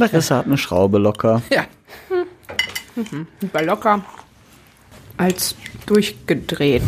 [0.00, 1.42] Larissa hat eine Schraube locker.
[1.50, 1.66] Ja.
[3.52, 4.04] War locker
[5.16, 5.54] als
[5.86, 6.82] durchgedreht.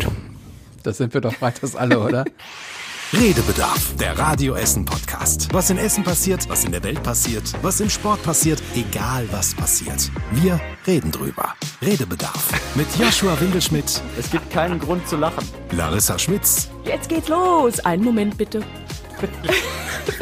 [0.81, 2.25] Das sind wir doch weiters alle, oder?
[3.13, 5.47] Redebedarf, der Radio Essen Podcast.
[5.53, 9.53] Was in Essen passiert, was in der Welt passiert, was im Sport passiert, egal was
[9.53, 10.09] passiert.
[10.31, 11.53] Wir reden drüber.
[11.83, 15.47] Redebedarf mit Joshua Windelschmidt, Es gibt keinen Grund zu lachen.
[15.71, 17.79] Larissa Schmitz Jetzt geht's los.
[17.81, 18.63] Einen Moment bitte.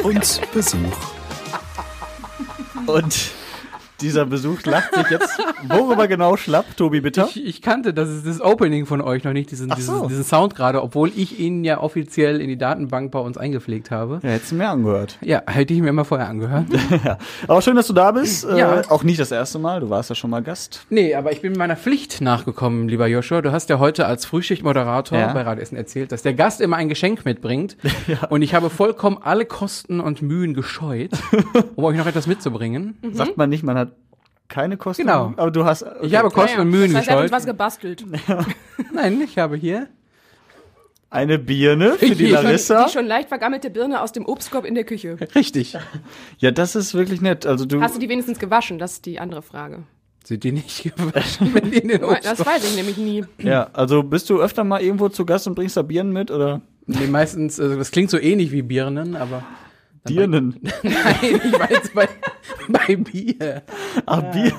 [0.02, 1.21] und Besuch.
[2.86, 3.30] Und
[4.02, 7.26] dieser Besuch lacht sich jetzt worüber genau schlapp, Tobi, bitte?
[7.30, 9.74] Ich, ich kannte das ist das Opening von euch noch nicht, diesen, so.
[9.76, 13.90] diesen, diesen Sound gerade, obwohl ich ihn ja offiziell in die Datenbank bei uns eingepflegt
[13.90, 14.20] habe.
[14.22, 15.18] Ja, hättest du mir angehört.
[15.22, 16.66] Ja, hätte ich mir mal vorher angehört.
[17.04, 17.16] Ja.
[17.48, 18.44] Aber schön, dass du da bist.
[18.44, 18.80] Ja.
[18.80, 19.80] Äh, auch nicht das erste Mal.
[19.80, 20.84] Du warst ja schon mal Gast.
[20.90, 23.40] Nee, aber ich bin meiner Pflicht nachgekommen, lieber Joshua.
[23.40, 25.32] Du hast ja heute als Frühschichtmoderator Ja.
[25.32, 27.76] bei Radio Essen erzählt, dass der Gast immer ein Geschenk mitbringt.
[28.30, 31.10] Und ich habe vollkommen alle Kosten und Mühen gescheut,
[31.76, 32.98] um euch noch etwas mitzubringen.
[33.12, 33.91] Sagt man nicht, man hat
[34.52, 35.02] keine Kosten.
[35.02, 35.32] Genau.
[35.36, 35.84] Aber du hast.
[36.02, 37.32] Ich habe Kosten und Mühen das heißt, er gescheut.
[37.32, 38.04] was gebastelt.
[38.94, 39.88] Nein, ich habe hier.
[41.10, 42.84] eine Birne für die Larissa.
[42.84, 45.16] Die schon leicht vergammelte Birne aus dem Obstkorb in der Küche.
[45.34, 45.76] Richtig.
[46.38, 47.46] Ja, das ist wirklich nett.
[47.46, 47.80] Also du.
[47.80, 48.78] Hast du die wenigstens gewaschen?
[48.78, 49.84] Das ist die andere Frage.
[50.24, 53.24] Sind die nicht gewaschen, wenn die in den Das weiß ich nämlich nie.
[53.38, 56.60] ja, also bist du öfter mal irgendwo zu Gast und bringst da Birnen mit oder?
[56.86, 59.44] Nee, meistens, also das klingt so ähnlich wie Birnen, aber.
[60.08, 60.58] Dirnen.
[60.82, 62.08] Nein, ich weiß bei,
[62.68, 63.62] bei Bier.
[64.06, 64.52] Ach, Bier.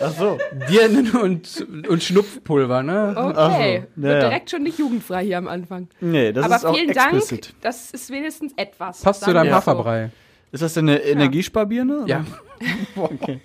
[0.00, 0.38] Ach so.
[0.68, 3.14] Dirnen und, und Schnupfpulver, ne?
[3.16, 3.86] Okay.
[3.96, 4.02] So.
[4.02, 4.28] Ja, Wird ja.
[4.28, 5.88] direkt schon nicht jugendfrei hier am Anfang.
[6.00, 7.46] Nee, das Aber ist auch vielen explicit.
[7.46, 7.62] Dank.
[7.62, 9.02] Das ist wenigstens etwas.
[9.02, 9.54] Passt zu deinem so.
[9.54, 10.10] Haferbrei.
[10.52, 11.98] Ist das denn eine Energiesparbirne?
[12.00, 12.06] oder?
[12.06, 12.24] Ja.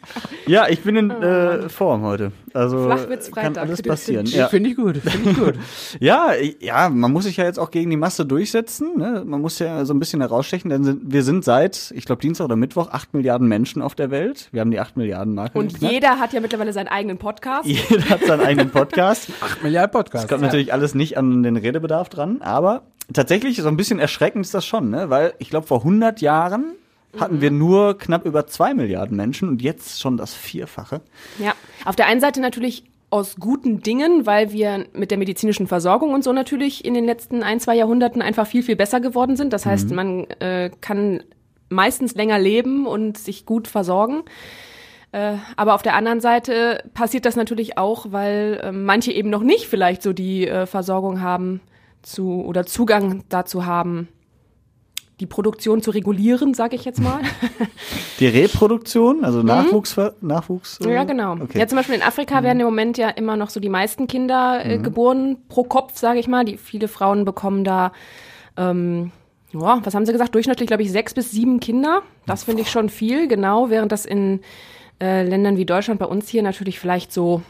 [0.48, 2.32] Ja, ich bin in äh, Form heute.
[2.54, 3.54] Also Flachwitz-Freitag.
[3.54, 4.26] kann alles passieren.
[4.26, 4.48] Ja.
[4.48, 5.56] Finde ich gut, finde ich gut.
[6.00, 8.98] Ja, ja, man muss sich ja jetzt auch gegen die Masse durchsetzen.
[8.98, 9.24] Ne?
[9.26, 12.46] Man muss ja so ein bisschen herausstechen, denn sind, wir sind seit, ich glaube, Dienstag
[12.46, 14.50] oder Mittwoch 8 Milliarden Menschen auf der Welt.
[14.52, 15.58] Wir haben die 8 Milliarden Marke.
[15.58, 15.94] Und geknackt.
[15.94, 17.68] jeder hat ja mittlerweile seinen eigenen Podcast.
[17.68, 19.30] jeder hat seinen eigenen Podcast.
[19.42, 20.28] 8 Milliarden Podcasts.
[20.28, 22.84] Kommt natürlich alles nicht an den Redebedarf dran, aber
[23.14, 25.10] tatsächlich so ein bisschen erschreckend ist das schon, ne?
[25.10, 26.76] Weil ich glaube, vor 100 Jahren
[27.20, 31.02] hatten wir nur knapp über 2 Milliarden Menschen und jetzt schon das Vierfache.
[31.40, 31.54] Ja,
[31.86, 36.24] auf der einen Seite natürlich aus guten Dingen, weil wir mit der medizinischen Versorgung und
[36.24, 39.54] so natürlich in den letzten ein, zwei Jahrhunderten einfach viel, viel besser geworden sind.
[39.54, 41.24] Das heißt, man äh, kann
[41.70, 44.24] meistens länger leben und sich gut versorgen.
[45.12, 49.44] Äh, aber auf der anderen Seite passiert das natürlich auch, weil äh, manche eben noch
[49.44, 51.62] nicht vielleicht so die äh, Versorgung haben
[52.02, 54.10] zu oder Zugang dazu haben,
[55.20, 57.20] die Produktion zu regulieren, sage ich jetzt mal.
[58.20, 60.80] Die Reproduktion, also Nachwuchs, Nachwuchs.
[60.82, 60.94] äh, Mhm.
[60.94, 61.34] Ja, genau.
[61.34, 61.60] Okay.
[61.60, 64.62] Ja, zum Beispiel in Afrika werden im Moment ja immer noch so die meisten Kinder
[64.64, 64.72] Mhm.
[64.72, 66.44] äh, geboren pro Kopf, sage ich mal.
[66.46, 67.92] Die viele Frauen bekommen da,
[68.58, 69.12] ähm,
[69.54, 70.36] ja, was haben sie gesagt?
[70.36, 72.02] Durchschnittlich, glaube ich, sechs bis sieben Kinder.
[72.26, 73.70] Das finde ich schon viel, genau.
[73.70, 74.42] Während das in
[75.02, 77.42] äh, Ländern wie Deutschland bei uns hier natürlich vielleicht so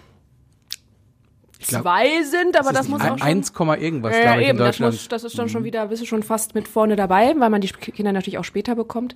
[1.59, 3.27] glaub, zwei sind, aber das, muss auch Ein, schon.
[3.27, 4.93] 1, Komma irgendwas, Ja, glaube ich, in eben, das, Deutschland.
[4.93, 7.61] muss, das ist dann schon wieder, bist du schon fast mit vorne dabei, weil man
[7.61, 9.15] die Kinder natürlich auch später bekommt.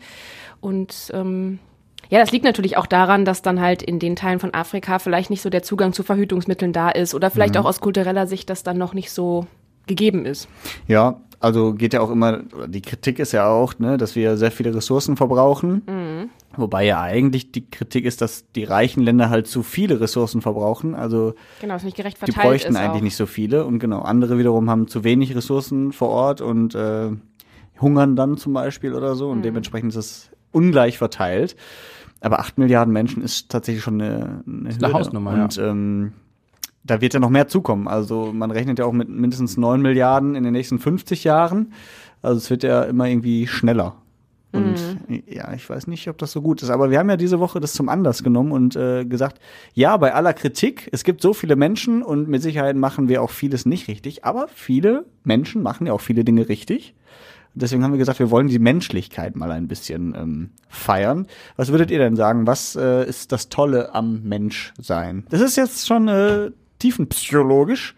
[0.62, 1.60] Und ähm,
[2.10, 5.30] ja, das liegt natürlich auch daran, dass dann halt in den Teilen von Afrika vielleicht
[5.30, 8.64] nicht so der Zugang zu Verhütungsmitteln da ist oder vielleicht auch aus kultureller Sicht das
[8.64, 9.46] dann noch nicht so
[9.86, 10.48] gegeben ist.
[10.88, 14.52] Ja, also geht ja auch immer, die Kritik ist ja auch, ne, dass wir sehr
[14.52, 15.84] viele Ressourcen verbrauchen.
[15.88, 16.09] Mhm.
[16.60, 20.96] Wobei ja eigentlich die Kritik ist, dass die reichen Länder halt zu viele Ressourcen verbrauchen.
[20.96, 23.04] Also Genau, es nicht gerecht die verteilt bräuchten ist eigentlich auch.
[23.04, 23.66] nicht so viele.
[23.66, 27.10] Und genau, andere wiederum haben zu wenig Ressourcen vor Ort und äh,
[27.82, 29.30] hungern dann zum Beispiel oder so.
[29.30, 29.44] Und Mhm.
[29.44, 31.56] dementsprechend ist es ungleich verteilt.
[32.22, 34.94] Aber acht Milliarden Menschen ist tatsächlich schon eine, eine, eine.
[34.94, 36.14] Hausnummer, Und ähm,
[36.84, 37.88] da wird ja noch mehr zukommen.
[37.88, 41.74] Also man rechnet ja auch mit mindestens 9 Milliarden in den nächsten 50 Jahren.
[42.22, 43.96] Also es wird ja immer irgendwie schneller.
[44.52, 44.76] Und
[45.28, 46.72] ja, ich weiß nicht, ob das so gut ist.
[46.72, 49.40] Aber wir haben ja diese Woche das zum Anlass genommen und äh, gesagt,
[49.74, 53.30] ja, bei aller Kritik, es gibt so viele Menschen und mit Sicherheit machen wir auch
[53.30, 54.26] vieles nicht richtig.
[54.26, 56.96] Aber viele Menschen machen ja auch viele Dinge richtig.
[57.54, 61.28] Deswegen haben wir gesagt, wir wollen die Menschlichkeit mal ein bisschen ähm, feiern.
[61.56, 62.48] Was würdet ihr denn sagen?
[62.48, 65.26] Was äh, ist das Tolle am Menschsein?
[65.30, 67.96] Das ist jetzt schon äh, tiefenpsychologisch,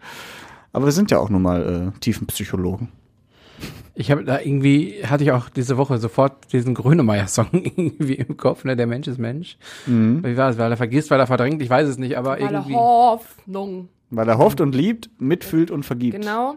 [0.72, 2.88] aber wir sind ja auch nun mal äh, Tiefenpsychologen.
[3.94, 8.64] Ich habe da irgendwie, hatte ich auch diese Woche sofort diesen Grönemeyer-Song irgendwie im Kopf,
[8.64, 8.74] ne?
[8.76, 9.56] Der Mensch ist Mensch.
[9.86, 10.58] Wie war es?
[10.58, 12.74] Weil er vergisst, weil er verdrängt, ich weiß es nicht, aber Weil er irgendwie.
[12.74, 13.88] Hoffnung.
[14.10, 16.54] Weil er hofft und liebt, mitfühlt und vergibt, Genau.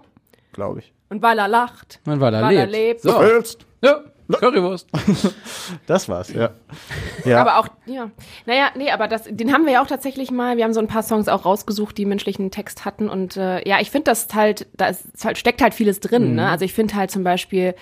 [0.54, 0.94] glaube ich.
[1.10, 2.00] Und weil er lacht.
[2.06, 3.04] Man, weil er Weil er lebt.
[3.04, 3.13] lebt.
[3.16, 3.19] So.
[3.19, 3.66] Willst?
[3.84, 4.00] Ja,
[4.31, 4.88] Currywurst.
[5.88, 6.51] Das war's, ja.
[7.25, 7.42] ja.
[7.42, 8.10] Aber auch, ja.
[8.45, 10.57] Naja, nee, aber das, den haben wir ja auch tatsächlich mal.
[10.57, 13.10] Wir haben so ein paar Songs auch rausgesucht, die menschlichen Text hatten.
[13.10, 14.92] Und äh, ja, ich finde das halt, da
[15.24, 16.36] halt, steckt halt vieles drin.
[16.36, 16.50] Ne?
[16.50, 17.75] Also ich finde halt zum Beispiel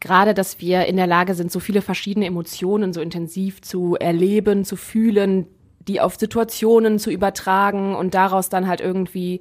[0.00, 4.64] gerade, dass wir in der Lage sind, so viele verschiedene Emotionen so intensiv zu erleben,
[4.64, 5.46] zu fühlen,
[5.80, 9.40] die auf Situationen zu übertragen und daraus dann halt irgendwie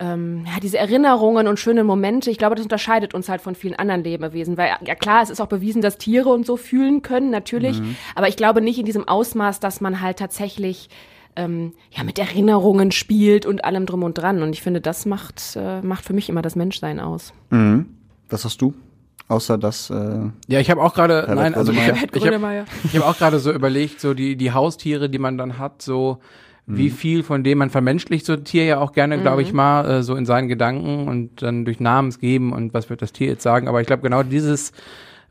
[0.00, 3.74] ähm, ja, diese Erinnerungen und schöne Momente, ich glaube, das unterscheidet uns halt von vielen
[3.74, 7.30] anderen Lebewesen, weil ja klar, es ist auch bewiesen, dass Tiere und so fühlen können,
[7.30, 7.96] natürlich, mhm.
[8.14, 10.88] aber ich glaube nicht in diesem Ausmaß, dass man halt tatsächlich
[11.34, 14.42] ähm, ja mit Erinnerungen spielt und allem drum und dran.
[14.42, 17.32] Und ich finde, das macht äh, macht für mich immer das Menschsein aus.
[17.50, 17.86] Mhm.
[18.28, 18.74] Was hast du?
[19.28, 19.90] Außer das.
[19.90, 21.78] Äh, ja, ich habe auch gerade, nein, also ich,
[22.14, 25.82] ich habe hab auch gerade so überlegt, so die die Haustiere, die man dann hat,
[25.82, 26.18] so
[26.68, 26.92] wie mhm.
[26.92, 29.56] viel von dem man vermenschlicht so ein Tier ja auch gerne, glaube ich mhm.
[29.56, 33.12] mal, äh, so in seinen Gedanken und dann durch Namens geben und was wird das
[33.12, 33.68] Tier jetzt sagen.
[33.68, 34.72] Aber ich glaube genau dieses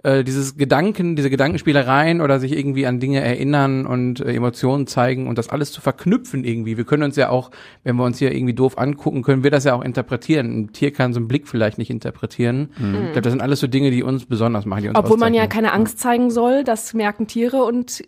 [0.04, 5.28] äh, dieses Gedanken, diese Gedankenspielereien oder sich irgendwie an Dinge erinnern und äh, Emotionen zeigen
[5.28, 6.78] und das alles zu verknüpfen irgendwie.
[6.78, 7.52] Wir können uns ja auch,
[7.84, 10.60] wenn wir uns hier irgendwie doof angucken, können wir das ja auch interpretieren.
[10.60, 12.70] Ein Tier kann so einen Blick vielleicht nicht interpretieren.
[12.78, 12.96] Mhm.
[12.96, 14.84] Ich glaube, das sind alles so Dinge, die uns besonders machen.
[14.84, 18.04] Die uns Obwohl man ja keine Angst zeigen soll, das merken Tiere und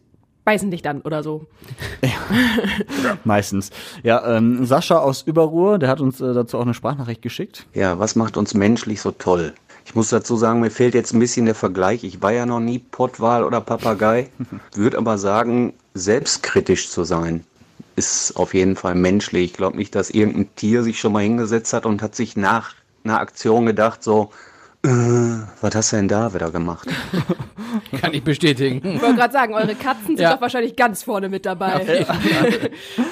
[0.49, 1.45] beißen dich dann oder so.
[2.01, 3.69] Ja, meistens.
[4.01, 7.67] Ja, ähm, Sascha aus Überruhr, der hat uns äh, dazu auch eine Sprachnachricht geschickt.
[7.75, 9.53] Ja, was macht uns menschlich so toll?
[9.85, 12.03] Ich muss dazu sagen, mir fehlt jetzt ein bisschen der Vergleich.
[12.03, 14.31] Ich war ja noch nie Pottwal oder Papagei,
[14.73, 17.43] würde aber sagen, selbstkritisch zu sein
[17.95, 19.51] ist auf jeden Fall menschlich.
[19.51, 22.73] Ich glaube nicht, dass irgendein Tier sich schon mal hingesetzt hat und hat sich nach
[23.03, 24.31] einer Aktion gedacht, so,
[24.81, 24.89] äh,
[25.61, 26.87] was hast du denn da wieder gemacht?
[27.99, 28.77] Kann ich bestätigen.
[28.95, 30.33] Ich wollte gerade sagen, eure Katzen sind ja.
[30.33, 31.85] doch wahrscheinlich ganz vorne mit dabei.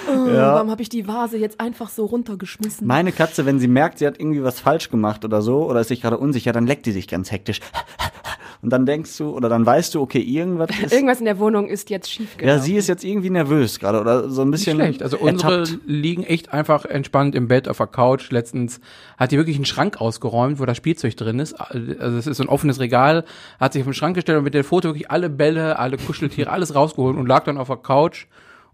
[0.08, 0.54] oh, ja.
[0.54, 2.88] Warum habe ich die Vase jetzt einfach so runtergeschmissen?
[2.88, 5.90] Meine Katze, wenn sie merkt, sie hat irgendwie was falsch gemacht oder so, oder ist
[5.90, 7.60] sich gerade unsicher, dann leckt die sich ganz hektisch
[8.62, 10.94] und dann denkst du oder dann weißt du, okay, irgendwas ist.
[10.94, 12.58] Irgendwas in der Wohnung ist jetzt schief gelaufen.
[12.58, 14.78] Ja, sie ist jetzt irgendwie nervös gerade oder so ein bisschen.
[14.78, 15.04] Nicht schlecht.
[15.04, 15.80] Also unsere ertappt.
[15.86, 18.32] liegen echt einfach entspannt im Bett auf der Couch.
[18.32, 18.80] Letztens
[19.18, 21.54] hat die wirklich einen Schrank ausgeräumt, wo das Spielzeug drin ist.
[21.54, 23.26] Also es ist so ein offenes Regal,
[23.60, 26.50] hat sich auf den Schrank gestellt und mit der Foto wirklich alle Bälle, alle Kuscheltiere,
[26.52, 28.28] alles rausgeholt und lag dann auf der Couch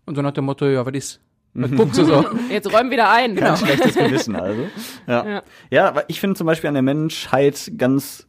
[0.06, 1.20] und so nach dem Motto, ja, was ist?
[1.56, 2.26] Was guckst du so?
[2.50, 3.36] Jetzt räumen wieder ein.
[3.36, 3.74] Ganz genau.
[3.74, 4.68] schlechtes Gewissen also.
[5.06, 5.44] Ja, ja.
[5.70, 8.28] ja ich finde zum Beispiel an der Menschheit ganz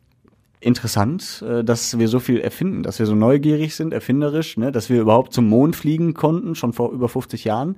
[0.64, 4.90] interessant, äh, dass wir so viel erfinden, dass wir so neugierig sind, erfinderisch, ne, dass
[4.90, 7.76] wir überhaupt zum Mond fliegen konnten, schon vor über 50 Jahren.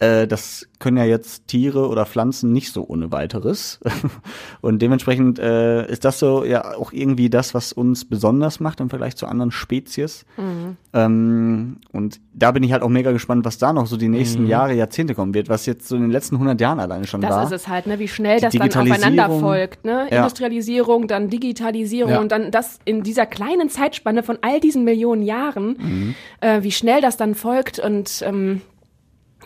[0.00, 3.80] Äh, das können ja jetzt Tiere oder Pflanzen nicht so ohne weiteres.
[4.60, 8.90] Und dementsprechend äh, ist das so ja auch irgendwie das, was uns besonders macht im
[8.90, 10.24] Vergleich zu anderen Spezies.
[10.36, 10.76] Mhm.
[10.92, 14.44] Ähm, und da bin ich halt auch mega gespannt, was da noch so die nächsten
[14.44, 14.48] mhm.
[14.48, 17.30] Jahre, Jahrzehnte kommen wird, was jetzt so in den letzten 100 Jahren alleine schon das
[17.30, 17.42] war.
[17.42, 17.98] Das ist es halt, ne?
[17.98, 19.84] wie schnell das dann aufeinander folgt.
[19.84, 20.06] Ne?
[20.10, 20.18] Ja.
[20.18, 22.20] Industrialisierung, dann Digitalisierung ja.
[22.20, 26.14] und dann das in dieser kleinen Zeitspanne von all diesen Millionen Jahren, mhm.
[26.40, 28.62] äh, wie schnell das dann folgt und ähm,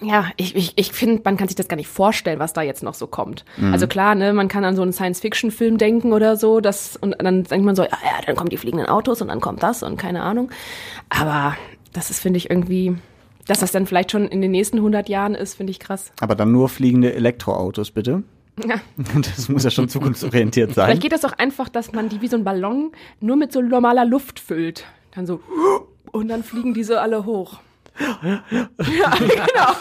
[0.00, 2.82] ja, ich, ich, ich finde, man kann sich das gar nicht vorstellen, was da jetzt
[2.82, 3.44] noch so kommt.
[3.56, 3.72] Mhm.
[3.72, 7.44] Also klar, ne, man kann an so einen Science-Fiction-Film denken oder so, das, und dann
[7.44, 9.96] denkt man so, ja, ja, dann kommen die fliegenden Autos und dann kommt das und
[9.96, 10.50] keine Ahnung.
[11.08, 11.56] Aber
[11.92, 12.96] das ist, finde ich, irgendwie,
[13.46, 16.12] dass das dann vielleicht schon in den nächsten 100 Jahren ist, finde ich krass.
[16.20, 18.22] Aber dann nur fliegende Elektroautos, bitte?
[18.66, 18.76] Ja.
[19.14, 20.86] Das muss ja schon zukunftsorientiert sein.
[20.86, 23.60] Vielleicht geht das auch einfach, dass man die wie so ein Ballon nur mit so
[23.60, 24.84] normaler Luft füllt.
[25.14, 25.40] Dann so,
[26.10, 27.60] und dann fliegen die so alle hoch.
[28.00, 28.42] Ja,
[29.18, 29.72] genau.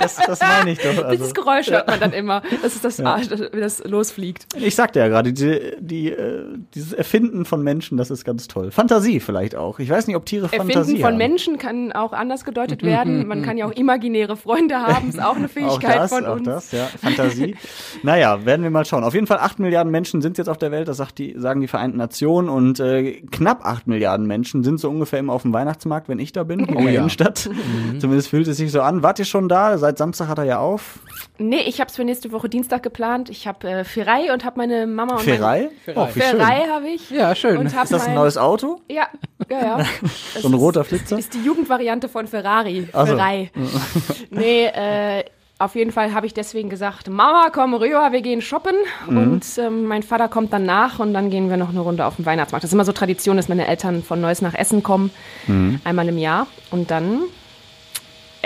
[0.00, 0.96] Das, das meine ich doch.
[0.96, 1.10] Also.
[1.10, 2.42] Dieses Geräusch hört man dann immer.
[2.62, 3.20] Das ist das, ja.
[3.52, 4.46] wie das losfliegt.
[4.56, 6.44] Ich sagte ja gerade, die, die, äh,
[6.74, 8.70] dieses Erfinden von Menschen, das ist ganz toll.
[8.70, 9.78] Fantasie vielleicht auch.
[9.78, 11.18] Ich weiß nicht, ob Tiere Erfinden Fantasie Erfinden von haben.
[11.18, 13.26] Menschen kann auch anders gedeutet werden.
[13.26, 15.10] Man kann ja auch imaginäre Freunde haben.
[15.10, 16.44] Ist auch eine Fähigkeit auch das, von auch uns.
[16.44, 16.86] Das, ja.
[16.86, 17.56] Fantasie.
[18.02, 19.04] naja, werden wir mal schauen.
[19.04, 20.88] Auf jeden Fall acht Milliarden Menschen sind jetzt auf der Welt.
[20.88, 22.48] Das sagt die, sagen die Vereinten Nationen.
[22.48, 26.32] Und äh, knapp acht Milliarden Menschen sind so ungefähr immer auf dem Weihnachtsmarkt, wenn ich
[26.32, 27.00] da bin, in oh, der ja.
[27.00, 27.50] Innenstadt.
[27.58, 28.00] Mhm.
[28.00, 29.02] Zumindest fühlt es sich so an.
[29.02, 29.78] Wart ihr schon da?
[29.78, 31.00] Seit Samstag hat er ja auf.
[31.38, 33.30] Nee, ich habe es für nächste Woche Dienstag geplant.
[33.30, 35.70] Ich habe äh, Ferrei und habe meine Mama und Ferrei?
[35.86, 37.10] Meine, oh, Ferrei habe ich.
[37.10, 37.64] Ja, schön.
[37.66, 38.80] ist das ein neues Auto?
[38.88, 39.08] Ja,
[39.50, 39.86] ja, ja.
[40.40, 41.18] so ein roter Flitzer?
[41.18, 42.88] Ist die Jugendvariante von Ferrari.
[42.92, 43.14] Also.
[43.14, 43.50] Ferrei.
[44.30, 45.24] nee, äh,
[45.60, 48.76] auf jeden Fall habe ich deswegen gesagt, Mama, komm rüber, wir gehen shoppen.
[49.08, 49.18] Mhm.
[49.18, 52.16] Und ähm, mein Vater kommt dann nach und dann gehen wir noch eine Runde auf
[52.16, 52.62] den Weihnachtsmarkt.
[52.62, 55.10] Das ist immer so Tradition, dass meine Eltern von Neuss nach Essen kommen,
[55.48, 55.80] mhm.
[55.82, 56.46] einmal im Jahr.
[56.70, 57.22] Und dann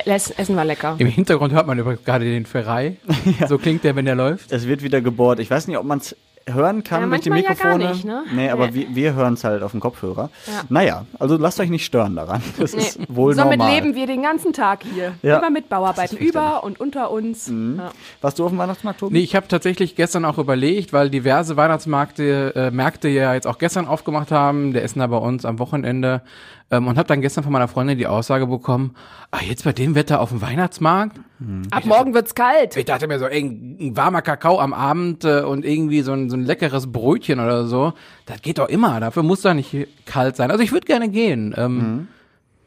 [0.06, 0.96] Essen war lecker.
[0.98, 2.96] Im Hintergrund hört man übrigens gerade den Ferrei.
[3.40, 3.46] ja.
[3.46, 4.52] So klingt der, wenn der läuft.
[4.52, 5.38] Es wird wieder gebohrt.
[5.38, 6.16] Ich weiß nicht, ob man es
[6.46, 7.72] hören kann ja, durch die Mikrofone.
[7.72, 8.24] Ja gar nicht, ne?
[8.32, 8.74] Nee, aber nee.
[8.74, 10.30] wir, wir hören es halt auf dem Kopfhörer.
[10.46, 10.62] Ja.
[10.68, 12.42] Naja, also lasst euch nicht stören daran.
[12.58, 12.82] Das nee.
[12.82, 13.74] ist wohl Somit normal.
[13.74, 15.14] leben wir den ganzen Tag hier.
[15.22, 15.38] Ja.
[15.38, 17.48] Immer mit Bauarbeiten über und unter uns.
[17.48, 17.78] Mhm.
[17.78, 17.90] Ja.
[18.20, 19.14] Warst du auf dem Weihnachtsmarkt, Tobi?
[19.14, 23.58] Nee, ich habe tatsächlich gestern auch überlegt, weil diverse Weihnachtsmärkte äh, Märkte ja jetzt auch
[23.58, 24.72] gestern aufgemacht haben.
[24.72, 26.22] Der Essener bei uns am Wochenende.
[26.72, 28.94] Ähm, und habe dann gestern von meiner Freundin die Aussage bekommen,
[29.30, 31.20] ah, jetzt bei dem Wetter auf dem Weihnachtsmarkt?
[31.38, 31.64] Mhm.
[31.70, 32.78] Ab morgen wird's kalt.
[32.78, 36.30] Ich dachte mir so, ey, ein warmer Kakao am Abend äh, und irgendwie so ein,
[36.30, 37.92] so ein leckeres Brötchen oder so,
[38.24, 38.98] das geht doch immer.
[39.00, 40.50] Dafür muss doch nicht kalt sein.
[40.50, 42.08] Also ich würde gerne gehen, ähm, mhm.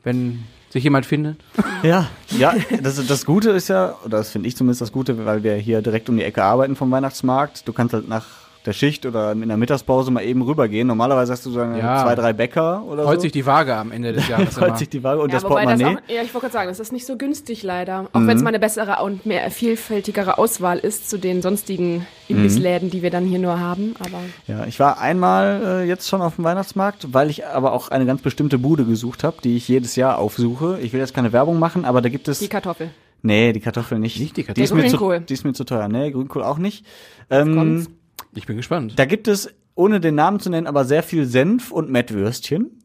[0.03, 1.37] wenn sich jemand findet.
[1.83, 5.43] Ja, ja, das, das Gute ist ja, oder das finde ich zumindest das Gute, weil
[5.43, 7.67] wir hier direkt um die Ecke arbeiten vom Weihnachtsmarkt.
[7.67, 8.25] Du kannst halt nach
[8.65, 10.87] der Schicht oder in der Mittagspause mal eben rübergehen.
[10.87, 12.03] Normalerweise hast du so ja.
[12.03, 13.19] zwei, drei Bäcker oder so.
[13.19, 14.59] sich die Waage am Ende des Jahres.
[14.59, 15.83] Heut sich die Waage und ja, das Portemonnaie.
[15.83, 18.07] Das auch, ja, ich wollte gerade sagen, das ist nicht so günstig leider.
[18.13, 18.27] Auch mhm.
[18.27, 22.91] wenn es mal eine bessere und mehr vielfältigere Auswahl ist zu den sonstigen Imbissläden, mhm.
[22.91, 23.95] die wir dann hier nur haben.
[23.99, 27.89] Aber ja, ich war einmal äh, jetzt schon auf dem Weihnachtsmarkt, weil ich aber auch
[27.89, 30.79] eine ganz bestimmte Bude gesucht habe, die ich jedes Jahr aufsuche.
[30.81, 32.39] Ich will jetzt keine Werbung machen, aber da gibt es...
[32.39, 32.89] Die Kartoffel.
[33.21, 34.19] Nee, die Kartoffel nicht.
[34.19, 34.77] Nicht die Kartoffel.
[34.77, 35.87] Die ist, mir zu, die ist mir zu teuer.
[35.87, 36.85] Nee, Grünkohl auch nicht.
[37.31, 37.87] Ähm,
[38.35, 38.93] ich bin gespannt.
[38.97, 42.79] Da gibt es, ohne den Namen zu nennen, aber sehr viel Senf und Mettwürstchen.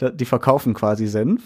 [0.14, 1.42] die verkaufen quasi Senf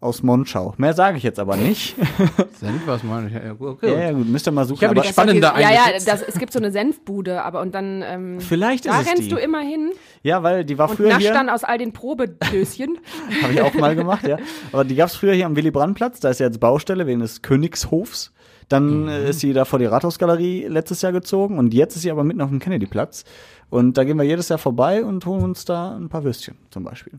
[0.00, 0.74] aus Monschau.
[0.76, 1.96] Mehr sage ich jetzt aber nicht.
[2.60, 3.34] Senf was meine ich?
[3.34, 3.92] Ja, okay.
[3.92, 4.78] Ja, ja, gut, müsst ihr mal suchen.
[4.80, 8.02] Ich habe die spannende Ja, ja, das, es gibt so eine Senfbude, aber und dann
[8.06, 9.28] ähm, Vielleicht ist da es rennst die.
[9.28, 9.90] du immer hin.
[10.22, 11.32] Ja, weil die war und früher hier.
[11.32, 12.98] dann aus all den Probedöschen.
[13.42, 14.38] habe ich auch mal gemacht, ja.
[14.72, 17.20] Aber die gab's früher hier am Willy Brandt Platz, da ist ja jetzt Baustelle wegen
[17.20, 18.32] des Königshofs.
[18.68, 19.08] Dann mhm.
[19.08, 22.40] ist sie da vor die Rathausgalerie letztes Jahr gezogen und jetzt ist sie aber mitten
[22.40, 23.24] auf dem Kennedy-Platz.
[23.70, 26.84] Und da gehen wir jedes Jahr vorbei und holen uns da ein paar Würstchen zum
[26.84, 27.18] Beispiel.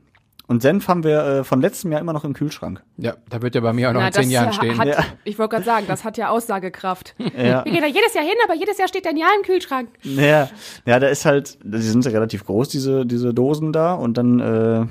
[0.50, 2.82] Und Senf haben wir äh, von letztem Jahr immer noch im Kühlschrank.
[2.98, 4.80] Ja, da wird ja bei mir auch noch Na, in zehn Jahren stehen.
[4.80, 5.06] Hat, ja.
[5.24, 7.14] Ich wollte gerade sagen, das hat ja Aussagekraft.
[7.38, 7.64] Ja.
[7.64, 9.90] Wir gehen da jedes Jahr hin, aber jedes Jahr steht ein Jahr im Kühlschrank.
[10.02, 10.50] Ja,
[10.86, 13.94] ja, da ist halt, die sind ja relativ groß, diese, diese Dosen da.
[13.94, 14.86] Und dann äh,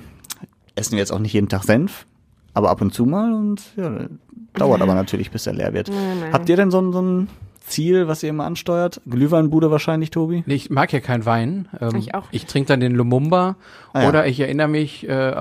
[0.77, 2.07] essen wir jetzt auch nicht jeden Tag Senf,
[2.55, 3.33] aber ab und zu mal.
[3.33, 4.07] Und ja,
[4.59, 5.91] dauert aber natürlich, bis er leer wird.
[6.33, 7.29] Habt ihr denn so, so ein
[7.61, 9.00] Ziel, was ihr immer ansteuert?
[9.09, 10.43] Glühweinbude wahrscheinlich, Tobi?
[10.47, 11.69] Nee, ich mag ja keinen Wein.
[11.81, 12.25] Ähm, ich auch.
[12.31, 13.57] Ich trinke dann den Lumumba.
[13.93, 14.09] Ah, ja.
[14.09, 15.35] Oder ich erinnere mich, äh,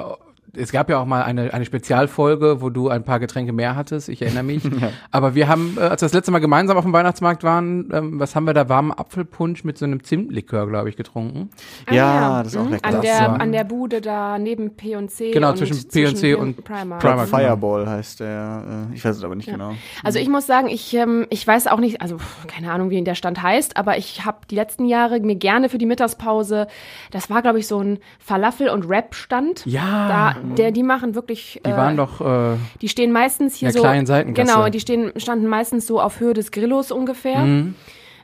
[0.57, 4.09] es gab ja auch mal eine, eine Spezialfolge, wo du ein paar Getränke mehr hattest,
[4.09, 4.63] ich erinnere mich.
[4.81, 4.91] ja.
[5.11, 8.19] Aber wir haben, äh, als wir das letzte Mal gemeinsam auf dem Weihnachtsmarkt waren, ähm,
[8.19, 8.69] was haben wir da?
[8.69, 11.49] Warmen Apfelpunsch mit so einem Zimtlikör, glaube ich, getrunken.
[11.85, 12.71] Ah, ja, ja, das ist auch mhm.
[12.71, 12.87] lecker.
[12.87, 17.01] An der, an der Bude da neben P&C Genau, und zwischen P&C und Primark.
[17.01, 17.29] Primark.
[17.29, 19.53] Fireball heißt der, äh, ich weiß es aber nicht ja.
[19.53, 19.73] genau.
[20.03, 23.15] Also ich muss sagen, ich, ähm, ich weiß auch nicht, also keine Ahnung, wie der
[23.15, 26.67] Stand heißt, aber ich habe die letzten Jahre mir gerne für die Mittagspause,
[27.11, 29.65] das war, glaube ich, so ein Falafel- und Rap-Stand.
[29.65, 30.07] Ja.
[30.07, 31.61] Da, der, die machen wirklich.
[31.65, 32.21] Die waren äh, doch.
[32.21, 33.79] Äh, die stehen meistens hier so.
[33.79, 34.51] kleinen Seitengasse.
[34.51, 37.39] Genau, die stehen, standen meistens so auf Höhe des Grillos ungefähr.
[37.39, 37.75] Mhm.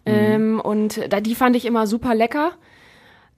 [0.05, 2.51] Ähm, und da, die fand ich immer super lecker.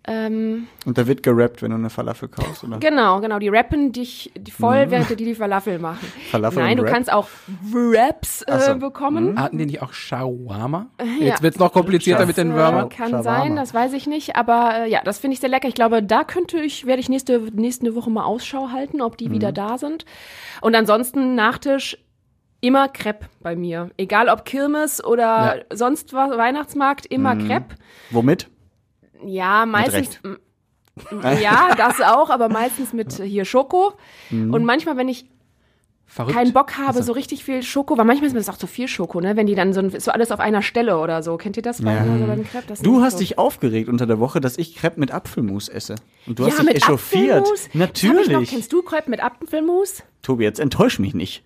[0.07, 2.77] Ähm, und da wird gerappt, wenn du eine Falafel kaufst, oder?
[2.77, 3.39] Genau, genau.
[3.39, 4.91] Die rappen dich die voll, mhm.
[4.91, 6.07] während die die Falafel machen.
[6.29, 6.93] Falafel Nein, du Rap?
[6.93, 7.27] kannst auch
[7.73, 8.75] Raps äh, so.
[8.75, 9.31] bekommen.
[9.31, 9.39] Mhm.
[9.39, 10.87] Hatten die nicht auch Shawarma?
[11.19, 11.27] Ja.
[11.27, 12.89] Jetzt wird's noch komplizierter das, mit den Wörtern.
[12.89, 13.23] Kann Shawarma.
[13.23, 14.35] sein, das weiß ich nicht.
[14.35, 15.67] Aber äh, ja, das finde ich sehr lecker.
[15.67, 19.29] Ich glaube, da könnte ich, werde ich nächste, nächste Woche mal Ausschau halten, ob die
[19.29, 19.33] mhm.
[19.33, 20.03] wieder da sind.
[20.61, 21.97] Und ansonsten Nachtisch
[22.59, 23.91] immer Crepe bei mir.
[23.97, 25.63] Egal ob Kirmes oder ja.
[25.71, 27.47] sonst was, Weihnachtsmarkt, immer mhm.
[27.47, 27.75] Crepe.
[28.11, 28.49] Womit?
[29.23, 30.19] Ja, meistens.
[31.41, 33.93] ja, das auch, aber meistens mit hier Schoko.
[34.29, 34.53] Mhm.
[34.53, 35.25] Und manchmal, wenn ich
[36.07, 36.37] Verrückt.
[36.37, 37.01] keinen Bock habe, also.
[37.01, 39.35] so richtig viel Schoko, weil manchmal ist mir das auch zu viel Schoko, ne?
[39.35, 41.35] Wenn die dann so, so alles auf einer Stelle oder so.
[41.37, 42.03] Kennt ihr das bei, ja.
[42.03, 42.65] den Crepe?
[42.67, 43.19] Das du hast so.
[43.19, 45.95] dich aufgeregt unter der Woche, dass ich Crepe mit Apfelmus esse.
[46.25, 47.41] Und du ja, hast dich echauffiert.
[47.41, 47.69] Apfelmus?
[47.73, 48.49] Natürlich.
[48.49, 50.03] Kennst du Crepe mit Apfelmus?
[50.21, 51.43] Tobi, jetzt enttäusch mich nicht.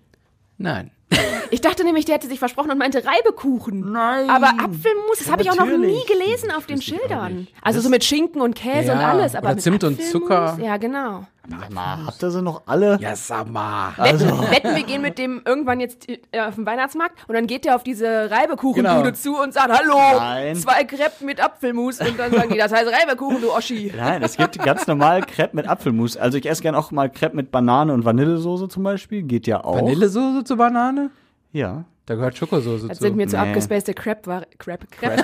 [0.58, 0.90] Nein.
[1.52, 3.90] Ich dachte nämlich, der hätte sich versprochen und meinte Reibekuchen.
[3.90, 4.30] Nein.
[4.30, 7.48] Aber Apfelmus, das habe ich auch noch nie gelesen auf den Schildern.
[7.60, 9.34] Also so mit Schinken und Käse ja, und alles.
[9.34, 10.56] Aber Zimt und Zucker.
[10.62, 11.26] Ja, genau.
[11.50, 12.98] Sag mal, habt ihr sie noch alle?
[13.00, 13.92] Ja, sag mal.
[13.96, 14.26] Also.
[14.26, 17.64] Wetten, wetten, wir gehen mit dem irgendwann jetzt äh, auf den Weihnachtsmarkt und dann geht
[17.64, 19.16] der auf diese Reibekuchenbude genau.
[19.16, 20.56] zu und sagt, hallo, Nein.
[20.56, 22.00] zwei Crepe mit Apfelmus.
[22.00, 23.92] Und dann sagen die, das heißt Reibekuchen, du Oschi.
[23.96, 26.16] Nein, es gibt ganz normal Crepe mit Apfelmus.
[26.16, 29.22] Also ich esse gerne auch mal Crepe mit Banane und Vanillesoße zum Beispiel.
[29.22, 29.76] Geht ja auch.
[29.76, 31.10] Vanillesoße zu Banane?
[31.52, 31.84] Ja.
[32.06, 33.04] Da gehört Schokosoße das zu.
[33.04, 33.42] sind mir zu Nee.
[33.42, 35.16] abgespacete Crap, Crap, Crap, Crap.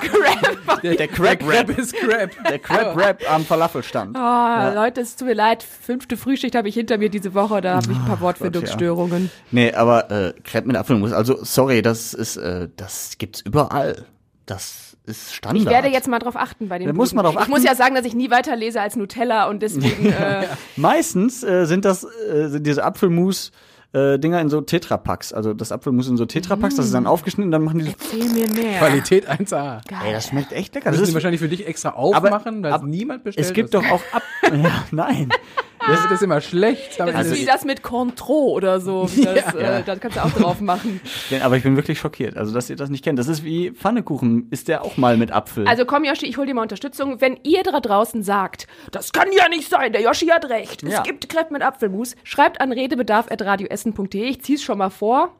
[0.00, 0.80] Crap.
[0.82, 1.78] Der, der Crab Rap.
[1.78, 2.30] ist Crap.
[2.48, 4.16] Der Crab Rap am Falafelstand.
[4.16, 5.62] Oh, Leute, es tut mir leid.
[5.62, 7.60] Fünfte Frühschicht habe ich hinter mir diese Woche.
[7.60, 9.30] Da habe ich ein paar Wortfindungsstörungen.
[9.50, 11.12] Nee, aber äh, Crepe mit Apfelmus.
[11.12, 14.06] Also sorry, das ist, äh, das gibt's überall.
[14.46, 15.62] Das ist Standard.
[15.62, 17.50] Ich werde jetzt mal drauf achten bei den Da muss man drauf Ich achten.
[17.50, 20.06] muss ja sagen, dass ich nie weiterlese als Nutella und deswegen.
[20.12, 23.52] Äh, Meistens äh, sind das äh, sind diese Apfelmus
[23.94, 25.32] äh, Dinger in so Tetrapacks.
[25.32, 27.92] Also das Apfelmus in so Tetrapacks, das ist dann aufgeschnitten und dann machen die so,
[27.92, 28.78] erzähl mir mehr.
[28.78, 29.80] Qualität 1A.
[30.04, 30.90] ey, das schmeckt echt lecker.
[30.90, 33.46] Das Müssen die ist, wahrscheinlich für dich extra aufmachen, aber niemand bestellt.
[33.46, 33.82] es gibt das.
[33.82, 34.22] doch auch ab.
[34.52, 35.28] ja, nein.
[35.86, 36.98] Das, das ist immer schlecht.
[36.98, 39.08] Das Also ist wie ich- das mit Contro oder so.
[39.24, 39.78] Das, Ja.
[39.78, 41.00] äh, das kannst du auch drauf machen.
[41.30, 43.18] Denn- Aber ich bin wirklich schockiert, also dass ihr das nicht kennt.
[43.18, 44.48] Das ist wie Pfannekuchen.
[44.50, 45.66] Ist der auch mal mit Apfel?
[45.66, 47.20] Also komm, Yoshi, ich hol dir mal Unterstützung.
[47.20, 50.98] Wenn ihr da draußen sagt, das kann ja nicht sein, der Yoshi hat recht, Ja.
[50.98, 54.22] es gibt Crepe mit Apfelmus, schreibt an redebedarf.radioessen.de.
[54.24, 55.30] Ich zieh's schon mal vor.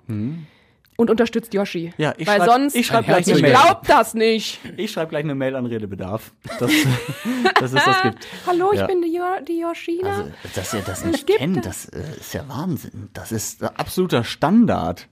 [0.97, 1.93] Und unterstützt Yoshi.
[1.99, 3.51] Ja, ich Weil schreib, sonst, ich schreibe gleich ich eine Mail.
[3.51, 4.61] glaub das nicht.
[4.77, 6.71] Ich schreibe gleich eine Mail an Redebedarf, dass,
[7.61, 8.27] dass es das gibt.
[8.47, 8.87] Hallo, ich Ja.
[8.87, 10.09] bin die, jo die Yoshina.
[10.09, 11.89] Also, dass ihr das nicht kennt, es?
[11.91, 13.11] das äh, ist ja Wahnsinn.
[13.13, 15.09] Das ist äh, absoluter Standard.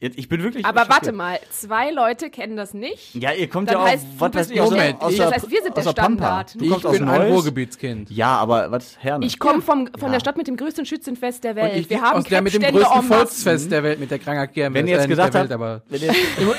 [0.00, 0.64] Jetzt, ich bin wirklich.
[0.64, 3.16] Aber warte mal, zwei Leute kennen das nicht.
[3.16, 5.16] Ja, ihr kommt Dann ja auch, heißt, du was bist weiß ich, aus, der- aus
[5.16, 5.90] der, das heißt, wir sind aus der.
[5.90, 6.54] Standard.
[6.54, 7.32] Du kommst ich aus bin ein.
[7.32, 8.10] Ruhrgebietskind.
[8.10, 9.26] Ja, aber was, Herne?
[9.26, 10.12] Ich komme vom von Ja.
[10.12, 11.76] der Stadt mit dem größten Schützenfest der Und Welt.
[11.76, 13.02] ich Wir haben aus der mit dem größten.
[13.02, 14.74] Volksfest der Welt mit der Kranger Kirmes.
[14.78, 15.82] Wenn ihr jetzt äh, gesagt habt, aber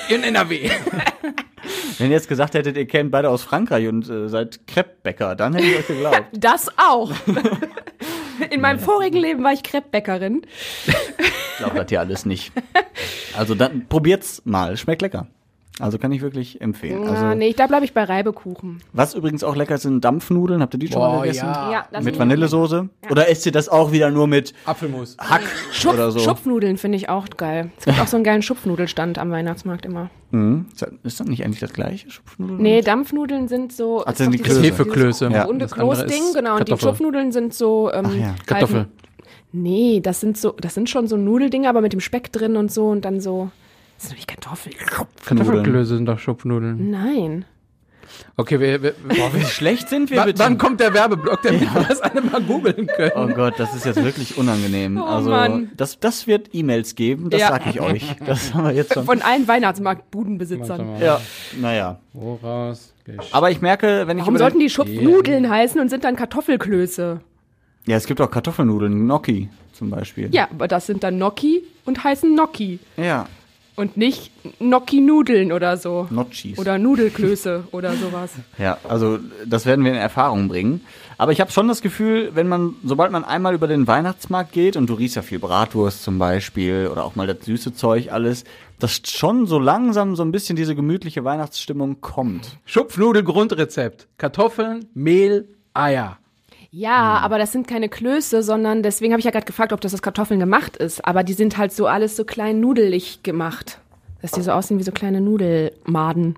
[0.10, 0.70] in NRW.
[1.98, 5.54] wenn ihr jetzt gesagt hättet, ihr kennt beide aus Frankreich und äh, seid Crepe-Bäcker, dann
[5.54, 6.24] hätte ich euch geglaubt.
[6.34, 7.12] Das auch.
[8.52, 10.42] In meinem vorigen Leben war ich Crepebäckerin.
[10.86, 12.52] Ich glaube das hier alles nicht.
[13.36, 15.28] Also dann probiert's mal, schmeckt lecker.
[15.82, 17.08] Also kann ich wirklich empfehlen.
[17.08, 18.82] Ah, Also, nee, da bleibe ich bei Reibekuchen.
[18.92, 20.62] Was übrigens auch lecker ist, sind Dampfnudeln.
[20.62, 21.46] Habt ihr die schon mal Boah, gegessen?
[21.46, 21.86] ja.
[21.94, 22.90] Ja, Mit Vanillesoße?
[23.10, 25.16] Oder esst ihr das auch wieder nur mit Apfelmus.
[25.18, 26.20] Hack Schupf, oder so?
[26.20, 27.72] Schupfnudeln finde ich auch geil.
[27.78, 30.10] Es gibt auch so einen geilen Schupfnudelstand am Weihnachtsmarkt immer.
[30.32, 30.66] Mhm.
[30.74, 32.12] Ist das- Ist das nicht eigentlich das gleiche?
[32.12, 32.62] Schupfnudeln?
[32.62, 34.04] Nee, Dampfnudeln sind so.
[34.06, 34.68] Ach, ist sind die dieses- Klöße.
[34.74, 35.26] Hefeklöße.
[35.28, 35.44] dieses Ja.
[35.46, 36.58] Runde Kloßding, genau.
[36.58, 36.78] Und die.
[36.78, 37.90] Schupfnudeln sind so.
[37.94, 38.36] Ähm, Ach ja.
[38.46, 38.88] Kartoffel.
[39.54, 42.70] Nee, das sind so, das sind schon so Nudeldinge, aber mit dem Speck drin und
[42.72, 43.50] so und dann so.
[44.00, 44.76] Das sind doch nicht Kartoffeln.
[45.26, 46.90] Kartoffelklöße sind doch Schupfnudeln.
[46.90, 47.44] Nein.
[48.38, 50.40] Okay, wir, wir, Boah, wie schlecht sind wir wann, bitte?
[50.40, 53.12] wann kommt der Werbeblock, damit wir das alle mal googeln können?
[53.14, 54.98] Oh Gott, das ist jetzt wirklich unangenehm.
[54.98, 55.72] Oh also, Mann.
[55.76, 57.50] das, das wird E-Mails geben, das Ja.
[57.50, 58.06] sag ich euch.
[58.26, 59.04] Das haben wir jetzt schon.
[59.04, 61.02] Von allen Weihnachtsmarktbudenbesitzern.
[61.02, 61.20] Ja,
[61.60, 62.00] naja.
[62.14, 62.94] Woraus?
[63.32, 67.20] Aber ich merke, wenn ich Warum sollten die Schupfnudeln heißen und sind dann Kartoffelklöße?
[67.86, 70.30] Ja, es gibt auch Kartoffelnudeln, Gnocchi zum Beispiel.
[70.32, 72.80] Ja, aber das sind dann Gnocchi und heißen Gnocchi.
[72.98, 73.28] Ja,
[73.80, 76.06] Und nicht Gnocchi-Nudeln oder so.
[76.10, 76.60] Nocchis.
[76.60, 78.32] Oder Nudelklöße oder sowas.
[78.58, 80.82] Ja, also das werden wir in Erfahrung bringen.
[81.18, 84.76] Aber ich habe schon das Gefühl, wenn man, sobald man einmal über den Weihnachtsmarkt geht
[84.76, 88.44] und du riechst ja viel Bratwurst zum Beispiel oder auch mal das süße Zeug alles,
[88.80, 92.58] dass schon so langsam so ein bisschen diese gemütliche Weihnachtsstimmung kommt.
[92.66, 94.10] Schupfnudel-Grundrezept.
[94.18, 96.19] Kartoffeln, Mehl, Eier.
[96.72, 99.94] Ja, aber das sind keine Klöße, sondern deswegen habe ich ja gerade gefragt, ob das
[99.94, 101.04] aus Kartoffeln gemacht ist.
[101.06, 103.80] Aber die sind halt so alles so klein nudelig gemacht.
[104.22, 106.36] Dass die so aussehen wie so kleine Nudelmaden.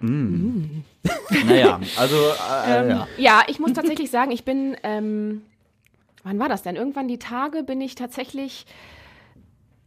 [0.00, 2.16] Naja, also
[2.66, 3.06] äh, Ähm, ja.
[3.16, 3.42] ja.
[3.48, 5.42] ich muss tatsächlich sagen, ich bin, ähm,
[6.24, 6.76] wann war das denn?
[6.76, 8.66] Irgendwann die Tage bin ich tatsächlich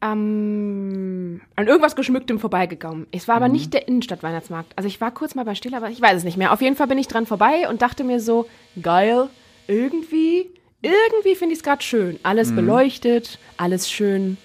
[0.02, 3.08] ähm, an irgendwas Geschmücktem vorbeigekommen.
[3.12, 3.54] Es war aber Mhm.
[3.54, 4.74] nicht der Innenstadt-Weihnachtsmarkt.
[4.76, 6.52] Also ich war kurz mal bei Still, aber ich weiß es nicht mehr.
[6.52, 8.48] Auf jeden Fall bin ich dran vorbei und dachte mir so,
[8.82, 9.30] geil,
[9.68, 10.50] irgendwie,
[10.82, 12.20] irgendwie finde ich es gerade schön.
[12.24, 12.56] Alles Mhm.
[12.58, 14.38] beleuchtet, alles schön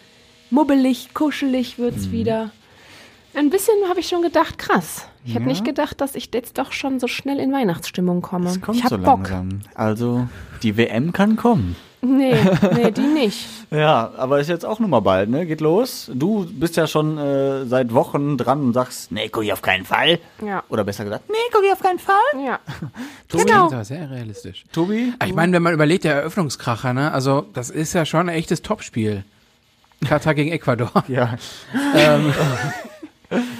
[0.51, 2.13] mubbelig, kuschelig wird's Mhm.
[2.13, 2.51] wieder.
[3.35, 5.07] Ein bisschen habe ich schon gedacht, krass.
[5.25, 5.49] Ich habe Ja.
[5.51, 8.49] nicht gedacht, dass ich jetzt doch schon so schnell in Weihnachtsstimmung komme.
[8.49, 9.29] Es kommt ich hab so Bock.
[9.75, 10.27] Also
[10.63, 11.77] die WM kann kommen.
[12.03, 12.37] Nee,
[12.75, 13.49] nee, die nicht.
[13.69, 15.45] Ja, aber ist jetzt auch noch mal bald, ne?
[15.45, 16.09] Geht los.
[16.15, 19.85] Du bist ja schon äh, seit Wochen dran und sagst, nee, guck ich auf keinen
[19.85, 20.21] Fall.
[20.41, 20.63] Ja.
[20.69, 22.15] Oder besser gesagt, nee, guck ich auf keinen Fall.
[22.45, 22.61] Ja.
[23.29, 23.69] Tobi, Genau.
[23.69, 24.63] Das sehr realistisch.
[24.73, 25.13] Tobi?
[25.25, 27.11] Ich meine, wenn man überlegt, der Eröffnungskracher, ne?
[27.11, 29.25] Also, das ist ja schon ein echtes Topspiel.
[30.07, 30.93] Katar gegen Ecuador.
[31.09, 31.37] Ja.
[31.97, 32.33] ähm,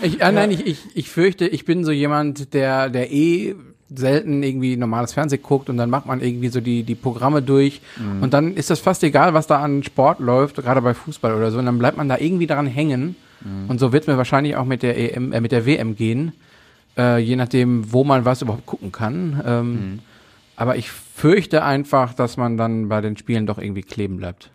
[0.03, 3.57] ich, ah, nein, ich, ich, ich fürchte, ich bin so jemand, der, der eh
[3.94, 7.81] selten irgendwie normales Fernsehen guckt und dann macht man irgendwie so die, die Programme durch
[8.20, 11.51] und dann ist das fast egal, was da an Sport läuft, gerade bei Fußball oder
[11.51, 13.14] so, und dann bleibt man da irgendwie daran hängen
[13.68, 16.33] und so wird mir wahrscheinlich auch mit der EM, äh, mit der WM gehen,
[16.96, 19.42] äh, je nachdem, wo man was überhaupt gucken kann.
[19.46, 19.99] Ähm,
[20.57, 24.51] Aber ich fürchte einfach, dass man dann bei den Spielen doch irgendwie kleben bleibt.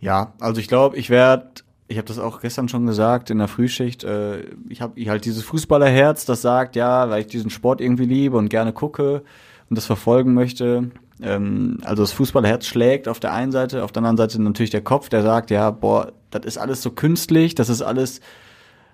[0.00, 1.50] Ja, also ich glaube, ich werde,
[1.90, 5.42] ich habe das auch gestern schon gesagt in der Frühschicht, äh, ich habe halt dieses
[5.42, 9.22] Fußballerherz, das sagt, ja, weil ich diesen Sport irgendwie liebe und gerne gucke
[9.68, 10.92] und das verfolgen möchte.
[11.20, 14.82] Ähm, also das Fußballerherz schlägt auf der einen Seite, auf der anderen Seite natürlich der
[14.82, 18.20] Kopf, der sagt, ja, boah, das ist alles so künstlich, das ist alles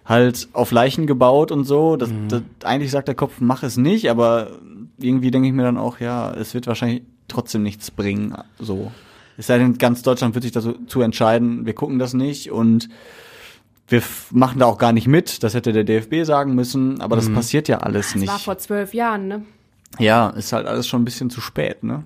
[0.07, 1.97] halt auf Leichen gebaut und so.
[1.97, 4.53] Das, das, eigentlich sagt der Kopf, mach es nicht, aber
[4.97, 8.35] irgendwie denke ich mir dann auch, ja, es wird wahrscheinlich trotzdem nichts bringen.
[8.59, 8.91] So.
[9.37, 12.89] Es sei denn, ganz Deutschland wird sich dazu entscheiden, wir gucken das nicht und
[13.89, 15.43] wir machen da auch gar nicht mit.
[15.43, 18.29] Das hätte der DFB sagen müssen, aber das passiert ja alles Das nicht.
[18.33, 19.43] war vor zwölf Jahren, ne?
[19.99, 22.03] Ja, ist halt alles schon ein bisschen zu spät, ne?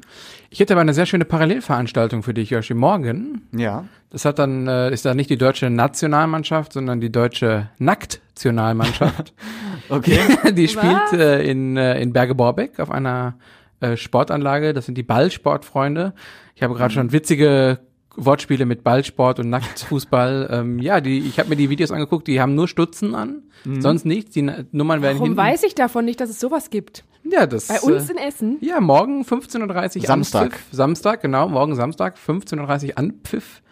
[0.51, 2.75] Ich hätte aber eine sehr schöne Parallelveranstaltung für dich, Yoshi.
[2.75, 3.85] Morgen Ja.
[4.11, 9.33] Das hat dann, äh, ist dann nicht die deutsche Nationalmannschaft, sondern die deutsche Nacktionalmannschaft.
[9.89, 10.21] Okay.
[10.53, 11.13] die spielt Was?
[11.15, 13.35] äh, in, äh, in Berge-Borbeck auf einer
[13.81, 14.73] äh, Sportanlage.
[14.73, 16.13] Das sind die Ballsportfreunde.
[16.61, 17.79] Ich habe gerade schon witzige
[18.17, 20.49] Wortspiele mit Ballsport und Nacktfußball.
[20.53, 24.05] ähm, ja, die, ich habe mir die Videos angeguckt, die haben nur Stutzen an, sonst
[24.05, 24.33] nichts.
[24.33, 25.37] Die Nummern werden Warum hinten.
[25.39, 27.03] weiß ich davon nicht, dass es sowas gibt?
[27.25, 28.59] ja, das, Bei uns äh, in Essen?
[28.61, 30.43] ja, morgen 15.30 Uhr Samstag.
[30.43, 30.67] Anpfiff.
[30.71, 33.63] Samstag, genau, morgen Samstag, 15.30 Uhr Anpfiff.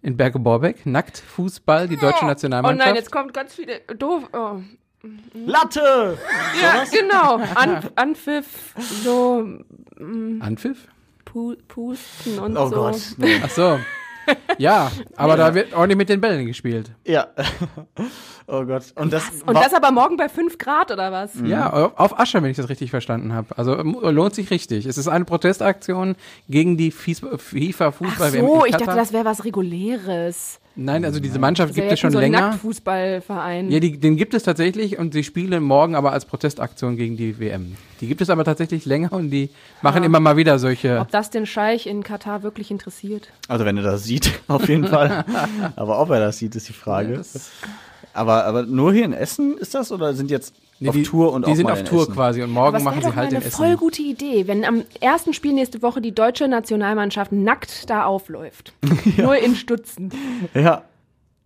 [0.00, 2.80] In Berge-Borbeck, nackt, Fußball, die deutsche Nationalmannschaft.
[2.80, 4.22] Oh nein, jetzt kommt ganz viele doof.
[4.32, 4.62] Oh.
[5.34, 6.16] Latte!
[6.62, 7.44] Ja, genau.
[7.54, 9.46] An, Anpfiff, so.
[9.98, 10.88] Mm, Anpfiff?
[11.28, 12.74] Pu Pusten und Oh so.
[12.74, 13.00] Gott.
[13.18, 13.40] Nee.
[13.44, 13.78] Ach so.
[14.58, 16.90] Ja, aber da wird ordentlich mit den Bällen gespielt.
[17.06, 17.28] Ja.
[18.48, 18.84] Oh Gott.
[18.96, 21.30] Und das, Und das aber morgen bei 5 Grad oder was?
[21.44, 23.56] Ja, auf- Asche, wenn ich das richtig verstanden habe.
[23.56, 24.86] Also lohnt sich richtig.
[24.86, 26.16] Es ist eine Protestaktion
[26.48, 30.60] gegen die Fies- FIFA Ach so, ich dachte, das wäre was Reguläres.
[30.80, 32.50] Nein, also diese Mannschaft gibt ja es schon so ein länger.
[32.50, 33.68] Nacktfußballverein.
[33.72, 37.40] Ja, die, den gibt es tatsächlich und sie spielen morgen aber als Protestaktion gegen die
[37.40, 37.76] WM.
[38.00, 39.50] Die gibt es aber tatsächlich länger und die
[39.82, 41.00] machen immer mal wieder solche.
[41.00, 43.28] Ob das den Scheich in Katar wirklich interessiert?
[43.48, 45.24] Also wenn er das sieht, auf jeden Fall.
[45.76, 47.20] aber ob er das sieht, ist die Frage.
[48.18, 51.32] Aber, aber nur hier in Essen ist das oder sind jetzt Nee, auf die, Tour
[51.32, 52.14] und die auch sind mal auf in Tour Essen?
[52.14, 53.56] quasi und morgen machen wäre sie doch halt mal in eine Essen.
[53.56, 58.74] voll gute Idee, wenn am ersten Spiel nächste Woche die deutsche Nationalmannschaft nackt da aufläuft.
[59.16, 60.12] Nur in Stutzen.
[60.54, 60.82] Ja.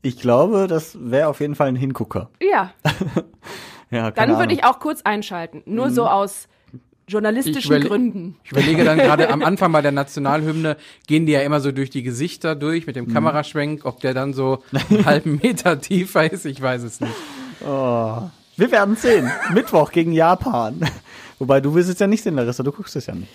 [0.03, 2.29] Ich glaube, das wäre auf jeden Fall ein Hingucker.
[2.43, 2.73] Ja,
[3.91, 5.63] Ja, keine dann würde ich auch kurz einschalten.
[5.67, 6.49] Nur so aus
[7.09, 8.37] journalistischen Ich Gründen.
[8.45, 11.91] Ich überlege dann gerade am Anfang bei der Nationalhymne gehen die ja immer so durch
[11.91, 13.12] die Gesichter durch mit dem Mhm.
[13.15, 17.12] Kameraschwenk, ob der dann so einen halben Meter tiefer ist, ich weiß es nicht.
[17.61, 19.31] Wir werden sehen.
[19.53, 20.81] Mittwoch gegen Japan.
[21.38, 23.29] Wobei du willst es ja nicht sehen, Larissa, du guckst es ja nicht.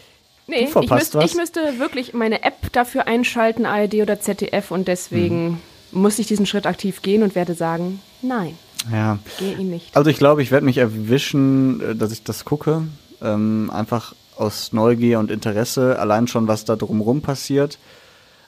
[0.48, 1.26] Nee, ich, verpasst was.
[1.26, 5.58] ich müsste wirklich meine App dafür einschalten, ARD oder ZDF, und deswegen Mhm.
[5.92, 8.58] muss ich diesen Schritt aktiv gehen und werde sagen, nein,
[8.92, 9.20] Ja.
[9.40, 9.96] gehe ihn nicht.
[9.98, 12.84] Also ich glaube, ich werde mich erwischen, äh, dass ich das gucke.
[13.22, 17.80] Ähm, einfach aus Neugier und Interesse, allein schon, was da drumherum passiert.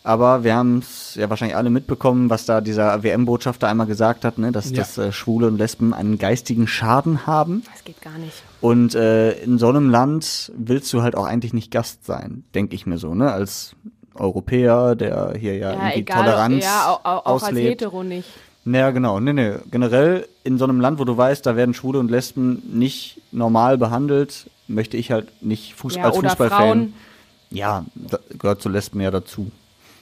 [0.04, 4.38] Aber wir haben es ja wahrscheinlich alle mitbekommen, was da dieser WM-Botschafter einmal gesagt hat,
[4.38, 4.78] ne, dass, Ja.
[4.78, 7.64] dass äh, Schwule und Lesben einen geistigen Schaden haben.
[7.74, 8.42] Das geht gar nicht.
[8.62, 12.76] Und äh, in so einem Land willst du halt auch eigentlich nicht Gast sein, denke
[12.76, 13.32] ich mir so, ne?
[13.32, 13.76] Als
[14.16, 17.82] Europäer, der hier ja, Ja, irgendwie egal, Toleranz ja, auch, auch, auch als auslebt.
[17.82, 18.30] Hetero nicht.
[18.66, 19.20] Ja, genau.
[19.20, 19.54] Nee, nee.
[19.72, 23.78] Generell in so einem Land, wo du weißt, da werden Schwule und Lesben nicht normal
[23.78, 26.94] behandelt, möchte ich halt nicht Fuß Ja, als Fußballfan.
[27.52, 27.86] Ja,
[28.38, 29.52] gehört zu Lesben ja dazu.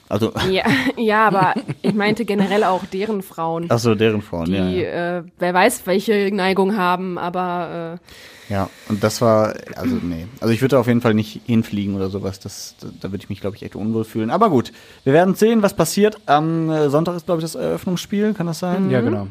[0.08, 0.64] Also, Ja,
[0.96, 5.18] ja, aber ich meinte generell auch deren Frauen, ach so, deren Frauen, die, ja, ja.
[5.18, 8.12] Äh, wer weiß, welche Neigung haben, aber äh,
[8.48, 10.26] Ja, und das war, also nee.
[10.40, 12.40] Also ich würde auf jeden Fall nicht hinfliegen oder sowas.
[12.40, 14.30] Das, da, da würde ich mich, glaube ich, echt unwohl fühlen.
[14.30, 14.72] Aber gut,
[15.04, 16.18] wir werden sehen, was passiert.
[16.26, 18.90] Am äh, Sonntag ist, glaube ich, das Eröffnungsspiel, kann das sein?
[18.90, 19.28] Ja, genau.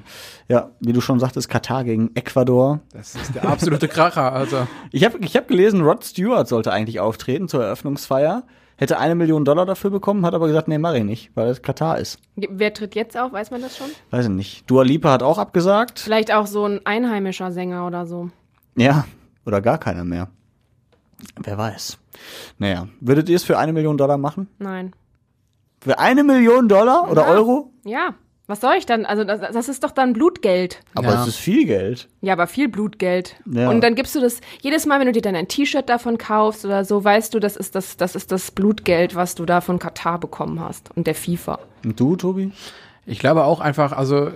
[0.47, 2.79] Ja, wie du schon sagtest, Katar gegen Ecuador.
[2.93, 4.31] Das ist der absolute Kracher.
[4.31, 8.43] Also Ich habe ich hab gelesen, Rod Stewart sollte eigentlich auftreten zur Eröffnungsfeier.
[8.79, 11.63] Hätte eine Million Dollar dafür bekommen, hat aber gesagt, nee, mach ich nicht, weil es
[11.63, 12.19] Katar ist.
[12.35, 13.87] wer tritt jetzt auf, weiß man das schon?
[14.11, 14.69] Weiß ich nicht.
[14.69, 15.99] Dua Lipa hat auch abgesagt.
[15.99, 18.29] Vielleicht auch so ein einheimischer Sänger oder so.
[18.77, 19.05] Ja,
[19.45, 20.29] oder gar keiner mehr.
[21.41, 21.97] Wer weiß.
[22.59, 24.47] Naja, würdet ihr es für eine Million Dollar machen?
[24.59, 24.93] Nein.
[25.81, 27.29] Für eine Million Dollar oder Ja.
[27.33, 27.71] Euro?
[27.85, 28.13] Ja,
[28.45, 29.05] was soll ich dann?
[29.05, 30.79] Also das, das ist doch dann Blutgeld.
[30.95, 31.21] Aber Ja.
[31.21, 32.07] es ist viel Geld.
[32.21, 33.35] Ja, aber viel Blutgeld.
[33.45, 33.69] Ja.
[33.69, 36.63] Und dann gibst du das jedes Mal, wenn du dir dann ein T-Shirt davon kaufst
[36.65, 39.79] oder so, weißt du, das ist das, das ist das Blutgeld, was du da von
[39.79, 41.59] Katar bekommen hast und der FIFA.
[41.83, 42.51] Und du, Tobi?
[43.05, 44.29] ich glaube auch einfach, also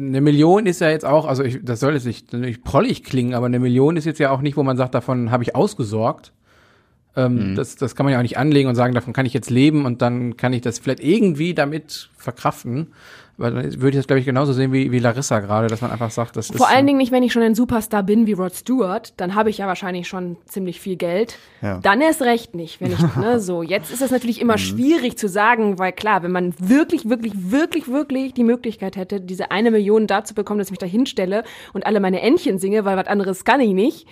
[0.00, 3.34] eine Million ist ja jetzt auch, also ich, das soll jetzt nicht, nicht prollig klingen,
[3.34, 6.32] aber eine Million ist jetzt ja auch nicht, wo man sagt, davon habe ich ausgesorgt.
[7.16, 9.50] Ähm, das, das kann man ja auch nicht anlegen und sagen, davon kann ich jetzt
[9.50, 12.92] leben und dann kann ich das vielleicht irgendwie damit verkraften.
[13.40, 15.90] Weil dann würde ich das, glaube ich, genauso sehen wie, wie Larissa gerade, dass man
[15.90, 16.58] einfach sagt, das ist.
[16.58, 19.48] Vor allen Dingen nicht, wenn ich schon ein Superstar bin wie Rod Stewart, dann habe
[19.48, 21.38] ich ja wahrscheinlich schon ziemlich viel Geld.
[21.62, 21.78] Ja.
[21.78, 23.62] Dann erst recht nicht, wenn ich, ne, so.
[23.62, 27.88] Jetzt ist es natürlich immer schwierig zu sagen, weil klar, wenn man wirklich, wirklich, wirklich,
[27.88, 31.44] wirklich die Möglichkeit hätte, diese eine Million da zu bekommen, dass ich mich da hinstelle
[31.72, 34.06] und alle meine Entchen singe, weil was anderes kann ich nicht,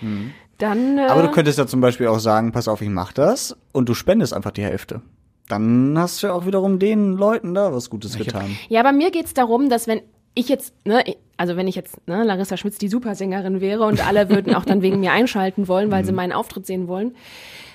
[0.59, 3.57] dann, äh, Aber du könntest ja zum Beispiel auch sagen, pass auf, ich mach das
[3.73, 5.03] und du spendest einfach die Hälfte.
[5.49, 8.57] Dann hast du ja auch wiederum den Leuten da was Gutes getan.
[8.69, 10.03] Ja, bei mir geht's darum, dass wenn
[10.35, 11.03] ich jetzt, ne,
[11.37, 14.83] also wenn ich jetzt ne, Larissa Schmitz die Supersängerin wäre und alle würden auch dann
[14.83, 17.17] wegen mir einschalten wollen, weil sie meinen Auftritt sehen wollen,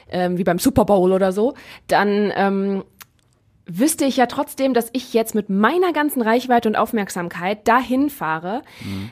[0.09, 1.55] ähm, wie beim Super Bowl oder so,
[1.87, 2.83] dann ähm,
[3.65, 8.61] wüsste ich ja trotzdem, dass ich jetzt mit meiner ganzen Reichweite und Aufmerksamkeit dahin fahre,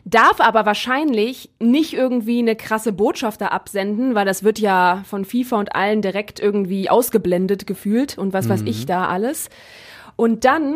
[0.03, 5.23] darf aber wahrscheinlich nicht irgendwie eine krasse Botschaft da absenden, weil das wird ja von
[5.23, 9.49] FIFA und allen direkt irgendwie ausgeblendet gefühlt und was weiß ich da alles.
[10.17, 10.75] Und dann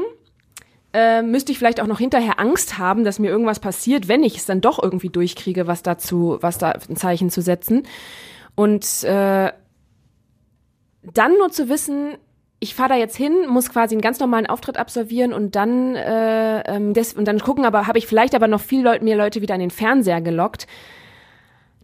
[0.93, 4.37] äh, müsste ich vielleicht auch noch hinterher Angst haben, dass mir irgendwas passiert, wenn ich
[4.37, 7.83] es dann doch irgendwie durchkriege, was dazu, was da ein Zeichen zu setzen.
[8.55, 9.51] Und äh,
[11.13, 12.17] dann nur zu wissen,
[12.65, 16.61] ich fahre da jetzt hin, muss quasi einen ganz normalen Auftritt absolvieren und dann äh,
[16.61, 19.53] ähm, und dann gucken, aber habe ich vielleicht aber noch viel Leute, mehr Leute wieder
[19.53, 20.65] an den Fernseher gelockt.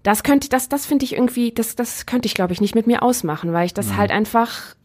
[0.01, 2.87] Das könnte, das, das finde ich irgendwie, das, das könnte ich glaube ich nicht mit
[2.87, 4.75] mir ausmachen, weil ich das halt einfach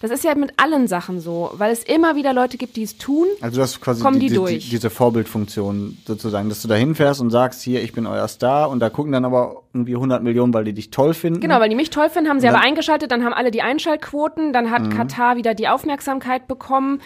[0.00, 2.98] das ist ja mit allen Sachen so, weil es immer wieder Leute gibt, die es
[2.98, 3.26] tun.
[3.40, 4.64] Also du hast quasi kommen die, die, durch.
[4.64, 8.70] Die, diese Vorbildfunktion sozusagen, dass du da hinfährst und sagst, hier, ich bin euer Star
[8.70, 11.40] und da gucken dann aber irgendwie 100 Millionen, weil die dich toll finden.
[11.40, 14.52] Genau, weil die mich toll finden, haben sie aber eingeschaltet, dann haben alle die Einschaltquoten,
[14.52, 14.90] dann hat mhm.
[14.90, 17.00] Katar wieder die Aufmerksamkeit bekommen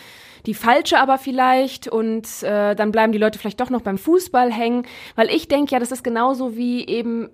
[0.47, 4.53] die falsche aber vielleicht und äh, dann bleiben die Leute vielleicht doch noch beim Fußball
[4.53, 7.29] hängen, weil ich denke ja, das ist genauso wie eben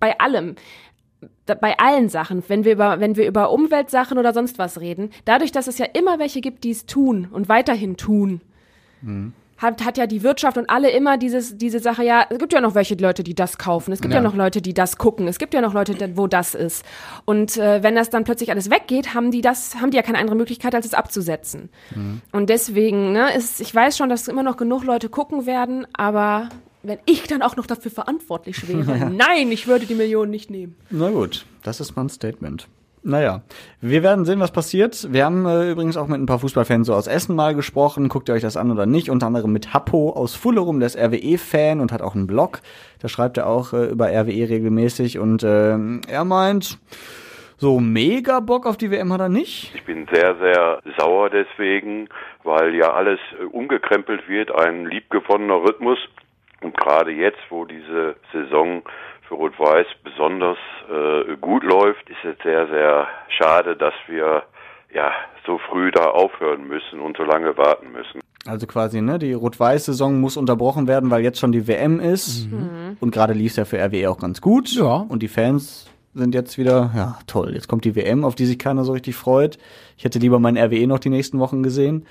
[0.00, 0.56] bei allem
[1.46, 5.52] bei allen Sachen, wenn wir über, wenn wir über Umweltsachen oder sonst was reden, dadurch,
[5.52, 8.40] dass es ja immer welche gibt, die es tun und weiterhin tun,
[9.00, 9.32] mhm.
[9.56, 12.60] hat, hat ja die Wirtschaft und alle immer dieses, diese Sache, ja, es gibt ja
[12.60, 15.28] noch welche Leute, die das kaufen, es gibt ja, ja noch Leute, die das gucken,
[15.28, 16.84] es gibt ja noch Leute, wo das ist.
[17.24, 20.18] Und äh, wenn das dann plötzlich alles weggeht, haben die das, haben die ja keine
[20.18, 21.70] andere Möglichkeit, als es abzusetzen.
[21.94, 22.22] Mhm.
[22.32, 26.48] Und deswegen, ne, ist, ich weiß schon, dass immer noch genug Leute gucken werden, aber
[26.86, 29.10] wenn ich dann auch noch dafür verantwortlich wäre.
[29.10, 30.76] Nein, ich würde die Millionen nicht nehmen.
[30.90, 32.68] Na gut, das ist mal ein Statement.
[33.02, 33.42] Naja,
[33.80, 35.06] wir werden sehen, was passiert.
[35.12, 38.08] Wir haben äh, übrigens auch mit ein paar Fußballfans so aus Essen mal gesprochen.
[38.08, 39.10] Guckt ihr euch das an oder nicht?
[39.10, 42.62] Unter anderem mit Happo aus Fullerum, der ist RWE-Fan und hat auch einen Blog.
[43.00, 46.78] Da schreibt er auch äh, über RWE regelmäßig und äh, er meint,
[47.58, 49.72] so mega Bock auf die WM hat er nicht.
[49.76, 52.08] Ich bin sehr, sehr sauer deswegen,
[52.42, 55.98] weil ja alles äh, umgekrempelt wird, ein liebgewonnener Rhythmus
[56.62, 58.82] und gerade jetzt, wo diese Saison
[59.28, 60.58] für Rot-Weiß besonders
[60.90, 64.44] äh, gut läuft, ist es sehr, sehr schade, dass wir
[64.92, 65.12] ja
[65.44, 68.20] so früh da aufhören müssen und so lange warten müssen.
[68.46, 72.50] Also quasi, ne, die Rot-Weiß-Saison muss unterbrochen werden, weil jetzt schon die WM ist.
[72.50, 72.96] Mhm.
[73.00, 74.70] Und gerade lief es ja für RWE auch ganz gut.
[74.70, 75.04] Ja.
[75.08, 77.54] Und die Fans sind jetzt wieder, ja, toll.
[77.54, 79.58] Jetzt kommt die WM, auf die sich keiner so richtig freut.
[79.98, 82.06] Ich hätte lieber meinen RWE noch die nächsten Wochen gesehen.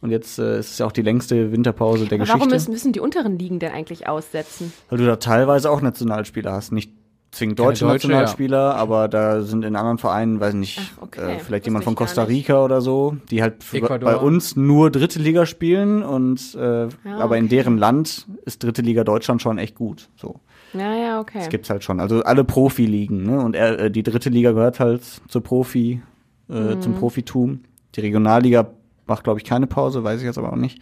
[0.00, 2.38] Und jetzt äh, ist es ja auch die längste Winterpause der Aber Geschichte.
[2.38, 4.72] Warum müssen, müssen die unteren Ligen denn eigentlich aussetzen?
[4.88, 6.72] Weil du da teilweise auch Nationalspieler hast.
[6.72, 6.92] Nicht
[7.30, 8.72] zwingend deutsche, deutsche Nationalspieler, ja.
[8.72, 11.36] aber da sind in anderen Vereinen, weiß nicht, Ach, okay.
[11.36, 13.56] äh, vielleicht jemand von Costa Rica oder so, die halt
[14.00, 17.10] bei uns nur dritte Liga spielen und äh, ja, okay.
[17.18, 20.08] aber in deren Land ist dritte Liga Deutschland schon echt gut.
[20.16, 20.40] So.
[20.74, 21.38] Ja, ja, okay.
[21.38, 22.00] Das gibt's halt schon.
[22.00, 23.40] Also alle Profiligen, ne?
[23.40, 26.02] Und äh, die dritte Liga gehört halt zur Profi,
[26.50, 26.80] äh, mhm.
[26.82, 27.60] zum Profitum.
[27.94, 28.70] Die Regionalliga
[29.08, 30.80] macht, glaube ich, keine Pause, weiß ich jetzt aber auch nicht.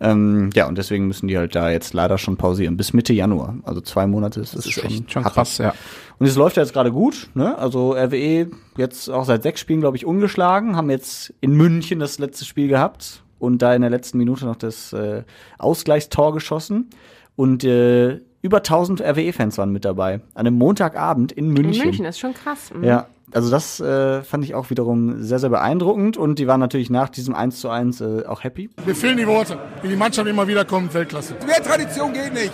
[0.00, 2.76] Ähm, ja, und deswegen müssen die halt da jetzt leider schon pausieren.
[2.76, 3.56] Bis Mitte Januar.
[3.62, 5.72] Also zwei Monate ist das, das ist schon, echt schon krass, ja.
[6.18, 7.56] Und es läuft ja jetzt gerade gut, ne?
[7.58, 12.18] Also RWE jetzt auch seit sechs Spielen, glaube ich, ungeschlagen, haben jetzt in München das
[12.18, 15.22] letzte Spiel gehabt und da in der letzten Minute noch das äh,
[15.58, 16.90] Ausgleichstor geschossen.
[17.36, 20.20] Und äh, über 1000 RWE-Fans waren mit dabei.
[20.34, 21.74] An einem Montagabend in München.
[21.74, 22.72] In München, ist schon krass.
[22.74, 22.84] Mhm.
[22.84, 26.90] Ja, also das äh, fand ich auch wiederum sehr, sehr beeindruckend und die waren natürlich
[26.90, 28.70] nach diesem 1 zu 1 äh, auch happy.
[28.84, 31.34] Mir fehlen die Worte, wie die Mannschaft immer wieder kommt, Weltklasse.
[31.46, 32.52] Mehr Tradition geht nicht,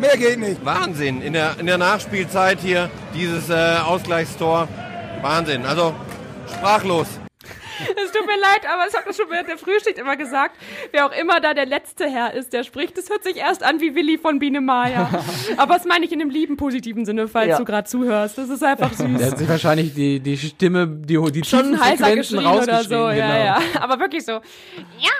[0.00, 0.64] mehr geht nicht.
[0.64, 4.68] Wahnsinn, in der, in der Nachspielzeit hier dieses äh, Ausgleichstor,
[5.22, 5.94] Wahnsinn, also
[6.54, 7.08] sprachlos.
[8.04, 10.56] Es tut mir leid, aber es hat mir schon während der Frühschicht immer gesagt,
[10.92, 13.80] wer auch immer da der letzte Herr ist, der spricht, das hört sich erst an
[13.80, 15.08] wie Willi von Biene Maya.
[15.56, 17.58] aber das meine ich in einem lieben, positiven Sinne, falls ja.
[17.58, 18.38] du gerade zuhörst.
[18.38, 19.18] Das ist einfach süß.
[19.18, 23.08] Der hat sich wahrscheinlich die, die Stimme, die, die Schon heißer geschrien oder so, genau.
[23.10, 23.58] ja, ja.
[23.80, 25.10] Aber wirklich so, ja,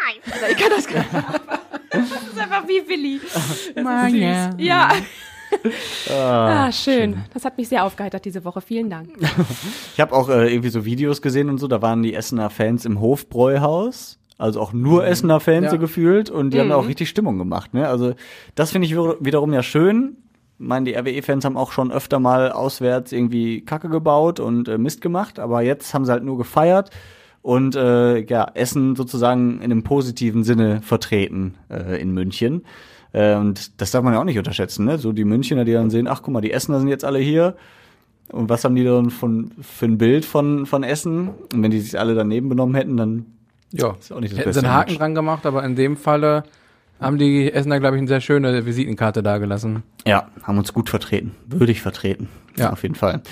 [0.51, 1.07] ich kann das gerade.
[1.92, 3.20] Das ist einfach wie Willi.
[3.35, 4.55] Das ist süß.
[4.59, 4.90] Ja
[6.11, 7.25] ah, ah schön.
[7.35, 8.61] Das hat mich sehr aufgeheitert diese Woche.
[8.61, 9.11] Vielen Dank.
[9.95, 12.85] ich habe auch äh, irgendwie so Videos gesehen und so, da waren die Essener Fans
[12.85, 14.19] im Hofbräuhaus.
[14.39, 15.09] Also auch nur mhm.
[15.09, 15.71] Essener Fans ja.
[15.71, 16.63] so gefühlt und die mhm.
[16.63, 17.75] haben auch richtig Stimmung gemacht.
[17.75, 17.87] Ne?
[17.87, 18.15] Also
[18.55, 20.17] das finde ich wiederum ja schön.
[20.59, 24.79] Ich meine, die RWE-Fans haben auch schon öfter mal auswärts irgendwie Kacke gebaut und äh,
[24.79, 26.91] Mist gemacht, aber jetzt haben sie halt nur gefeiert
[27.43, 32.63] und äh, ja, Essen sozusagen in einem positiven Sinne vertreten äh, in München.
[33.12, 34.99] Äh, und das darf man ja auch nicht unterschätzen, ne?
[34.99, 37.57] So die Münchner, die dann sehen, ach guck mal, die Essener sind jetzt alle hier.
[38.33, 41.31] Und was haben die dann von, für ein Bild von, von Essen?
[41.53, 43.27] Und wenn die sich alle daneben benommen hätten, dann
[43.73, 43.96] ja.
[43.99, 44.61] ist auch nicht das Hätten Beste.
[44.61, 46.44] sie einen Haken dran gemacht, aber in dem Falle
[47.01, 49.83] haben die Essener, glaube ich, eine sehr schöne Visitenkarte dagelassen.
[50.07, 51.35] Ja, haben uns gut vertreten.
[51.46, 52.29] Würdig vertreten.
[52.57, 53.23] Ja, auf jeden Fall.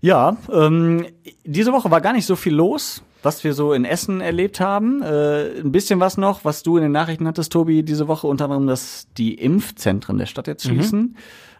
[0.00, 1.06] Ja, ähm,
[1.44, 5.02] diese Woche war gar nicht so viel los was wir so in Essen erlebt haben.
[5.02, 8.44] Äh, ein bisschen was noch, was du in den Nachrichten hattest, Tobi, diese Woche, unter
[8.44, 10.74] anderem, dass die Impfzentren der Stadt jetzt mhm.
[10.74, 11.00] schließen.
[11.00, 11.16] Mhm.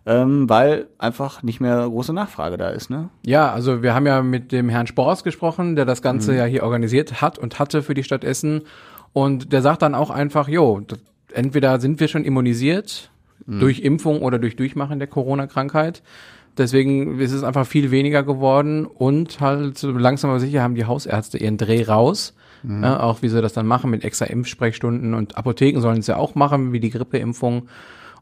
[0.07, 3.11] Ähm, weil einfach nicht mehr große Nachfrage da ist, ne?
[3.27, 6.39] Ja, also wir haben ja mit dem Herrn Spors gesprochen, der das Ganze mhm.
[6.39, 8.63] ja hier organisiert hat und hatte für die Stadt Essen.
[9.13, 10.81] Und der sagt dann auch einfach, jo,
[11.33, 13.11] entweder sind wir schon immunisiert
[13.45, 13.61] mhm.
[13.61, 16.03] durch Impfung oder durch Durchmachen der Corona-Krankheit.
[16.59, 20.87] Deswegen ist es einfach viel weniger geworden und halt so langsam aber sicher haben die
[20.87, 22.37] Hausärzte ihren Dreh raus.
[22.63, 22.83] Mhm.
[22.83, 26.17] Ja, auch wie sie das dann machen mit extra Impfsprechstunden und Apotheken sollen es ja
[26.17, 27.69] auch machen, wie die Grippeimpfung.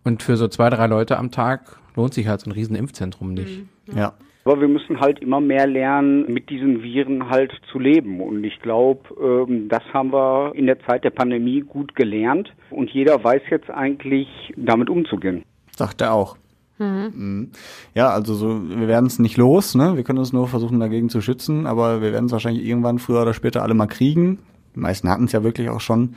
[0.05, 3.35] Und für so zwei, drei Leute am Tag lohnt sich halt so ein riesen Impfzentrum
[3.35, 3.65] nicht.
[3.87, 3.99] Mhm.
[3.99, 4.15] Ja.
[4.45, 8.21] Aber wir müssen halt immer mehr lernen, mit diesen Viren halt zu leben.
[8.21, 12.53] Und ich glaube, ähm, das haben wir in der Zeit der Pandemie gut gelernt.
[12.71, 15.43] Und jeder weiß jetzt eigentlich, damit umzugehen.
[15.75, 16.37] Sagt er auch.
[16.79, 17.13] Mhm.
[17.15, 17.51] mhm.
[17.95, 19.97] Ja, also so, wir werden es nicht los, ne?
[19.97, 23.23] Wir können uns nur versuchen, dagegen zu schützen, aber wir werden es wahrscheinlich irgendwann früher
[23.23, 24.39] oder später alle mal kriegen.
[24.75, 26.17] Die meisten hatten es ja wirklich auch schon.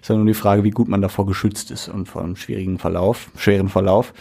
[0.00, 2.78] Ist ja nur die Frage, wie gut man davor geschützt ist und vor einem schwierigen
[2.78, 4.12] Verlauf, schweren Verlauf.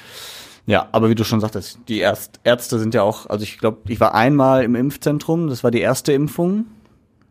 [0.66, 3.80] Ja, aber wie du schon sagtest, die Ärzt Ärzte sind ja auch, also ich glaube,
[3.90, 6.68] ich war einmal im Impfzentrum, das war die erste Impfung.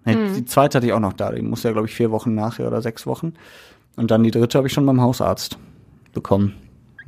[0.04, 0.34] Mhm.
[0.36, 2.66] Die zweite hatte ich auch noch da, die muss ja, glaube ich, vier Wochen nachher
[2.66, 3.32] oder sechs Wochen.
[3.96, 5.56] Und dann die dritte habe ich schon beim Hausarzt
[6.12, 6.54] bekommen.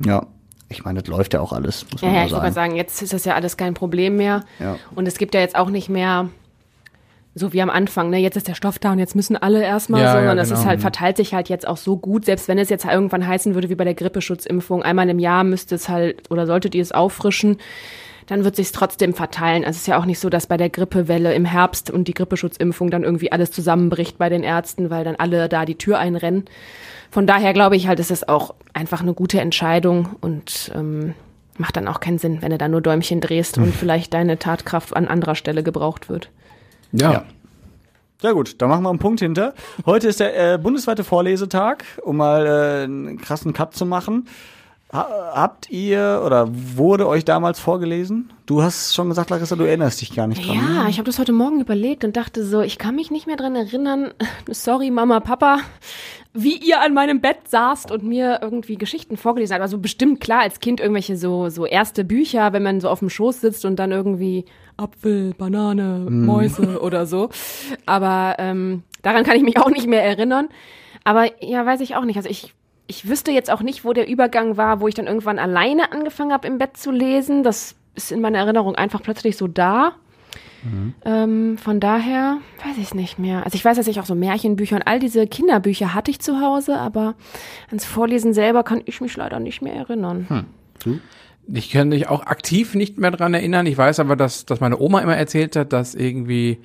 [0.03, 0.25] Ja,
[0.69, 1.85] ich meine, das läuft ja auch alles.
[1.91, 4.17] Muss ja, man ja, ich würde mal sagen, jetzt ist das ja alles kein Problem
[4.17, 4.43] mehr.
[4.59, 4.77] Ja.
[4.95, 6.29] Und es gibt ja jetzt auch nicht mehr
[7.37, 10.01] so wie am Anfang, ne, jetzt ist der Stoff da und jetzt müssen alle erstmal,
[10.01, 10.55] ja, sondern ja, genau.
[10.55, 13.55] ist halt, verteilt sich halt jetzt auch so gut, selbst wenn es jetzt irgendwann heißen
[13.55, 16.93] würde, wie bei der Grippeschutzimpfung, einmal im Jahr müsste es halt, oder solltet ihr es
[16.93, 17.57] auffrischen,
[18.27, 19.65] dann wird sich trotzdem verteilen.
[19.65, 22.13] Also es ist ja auch nicht so, dass bei der Grippewelle im Herbst und die
[22.13, 26.45] Grippeschutzimpfung dann irgendwie alles zusammenbricht bei den Ärzten, weil dann alle da die Tür einrennen.
[27.15, 31.13] Von daher glaube ich halt, ist es auch einfach eine gute Entscheidung und ähm,
[31.57, 34.93] macht dann auch keinen Sinn, wenn du da nur Däumchen drehst und vielleicht deine Tatkraft
[34.93, 36.29] an anderer Stelle gebraucht wird.
[36.91, 37.13] Ja.
[37.13, 37.25] ja.
[38.21, 39.53] Sehr gut, da machen wir einen Punkt hinter.
[39.85, 44.27] Heute ist der äh, bundesweite Vorlesetag, um mal äh, einen krassen Cut zu machen.
[44.95, 48.31] Ha habt ihr oder wurde euch damals vorgelesen?
[48.45, 50.55] Du hast schon gesagt, Larissa, du erinnerst dich gar nicht dran.
[50.55, 50.89] Ja, ne?
[50.89, 53.55] ich habe das heute Morgen überlegt und dachte so, ich kann mich nicht mehr dran
[53.55, 54.13] erinnern.
[54.49, 55.59] Sorry, Mama, Papa,
[56.33, 59.63] wie ihr an meinem Bett saßt und mir irgendwie Geschichten vorgelesen habt.
[59.63, 63.09] Also bestimmt klar als Kind irgendwelche so so erste Bücher, wenn man so auf dem
[63.09, 64.45] Schoß sitzt und dann irgendwie
[64.77, 66.25] Apfel, Banane, mm.
[66.25, 67.29] Mäuse oder so.
[67.85, 70.47] Aber ähm, daran kann ich mich auch nicht mehr erinnern.
[71.03, 72.17] Aber ja, weiß ich auch nicht.
[72.17, 72.53] Also ich,
[72.87, 76.31] ich wüsste jetzt auch nicht, wo der Übergang war, wo ich dann irgendwann alleine angefangen
[76.31, 77.43] habe, im Bett zu lesen.
[77.43, 79.93] Das ist in meiner Erinnerung einfach plötzlich so da.
[80.63, 80.93] Mhm.
[81.03, 83.43] Ähm, von daher weiß ich es nicht mehr.
[83.45, 86.41] Also ich weiß, dass ich auch so Märchenbücher und all diese Kinderbücher hatte ich zu
[86.41, 87.15] Hause, aber
[87.67, 90.25] ans Vorlesen selber kann ich mich leider nicht mehr erinnern.
[90.27, 90.45] Hm.
[90.83, 90.99] Du?
[91.53, 93.67] Ich kann mich auch aktiv nicht mehr dran erinnern.
[93.67, 96.59] Ich weiß aber, dass, dass meine Oma immer erzählt hat, dass irgendwie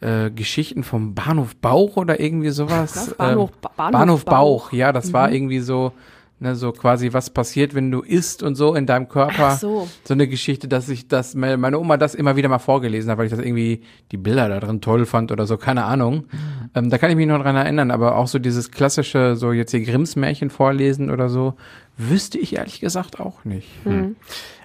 [0.00, 3.14] äh, Geschichten vom Bahnhof Bauch oder irgendwie sowas.
[3.16, 4.34] Bahnhof, äh, Bahnhof, Bahnhof Bauch.
[4.66, 4.72] Bauch.
[4.72, 5.12] ja, das mhm.
[5.12, 5.92] war irgendwie so
[6.40, 9.50] Ne, so quasi, was passiert, wenn du isst und so in deinem Körper.
[9.52, 9.88] Ach so.
[10.02, 13.26] so eine Geschichte, dass ich das, meine Oma das immer wieder mal vorgelesen hat, weil
[13.26, 16.24] ich das irgendwie die Bilder da drin toll fand oder so, keine Ahnung.
[16.30, 16.70] Mhm.
[16.74, 19.70] Ähm, da kann ich mich noch dran erinnern, aber auch so dieses klassische, so jetzt
[19.70, 21.54] hier Grimms Märchen vorlesen oder so,
[21.96, 23.68] wüsste ich ehrlich gesagt auch nicht.
[23.86, 24.16] Mhm.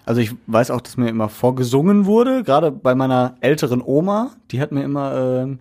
[0.09, 4.59] Also ich weiß auch, dass mir immer vorgesungen wurde, gerade bei meiner älteren Oma, die
[4.59, 5.57] hat mir immer äh,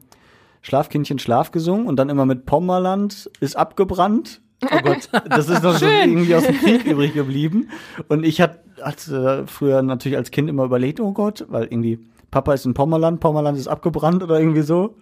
[0.63, 5.77] Schlafkindchen Schlaf gesungen und dann immer mit Pommerland ist abgebrannt Oh Gott, das ist noch
[5.77, 7.69] so irgendwie aus dem Krieg übrig geblieben.
[8.09, 12.55] Und ich hatte äh, früher natürlich als Kind immer überlegt, oh Gott, weil irgendwie Papa
[12.55, 14.97] ist in Pommerland, Pommerland ist abgebrannt oder irgendwie so.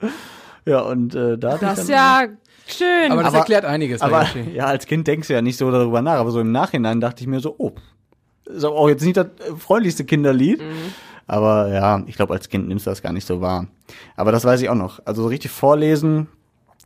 [0.66, 2.24] Ja, und äh, da Das ist ja
[2.66, 3.12] schön.
[3.12, 4.02] Aber das aber, erklärt einiges.
[4.02, 7.00] Aber ja, als Kind denkst du ja nicht so darüber nach, aber so im Nachhinein
[7.00, 7.72] dachte ich mir so, oh,
[8.46, 9.28] ist auch jetzt nicht das
[9.58, 10.60] freundlichste Kinderlied.
[10.60, 10.94] Mhm.
[11.26, 13.66] Aber ja, ich glaube, als Kind nimmst du das gar nicht so wahr.
[14.14, 15.00] Aber das weiß ich auch noch.
[15.04, 16.28] Also so richtig vorlesen,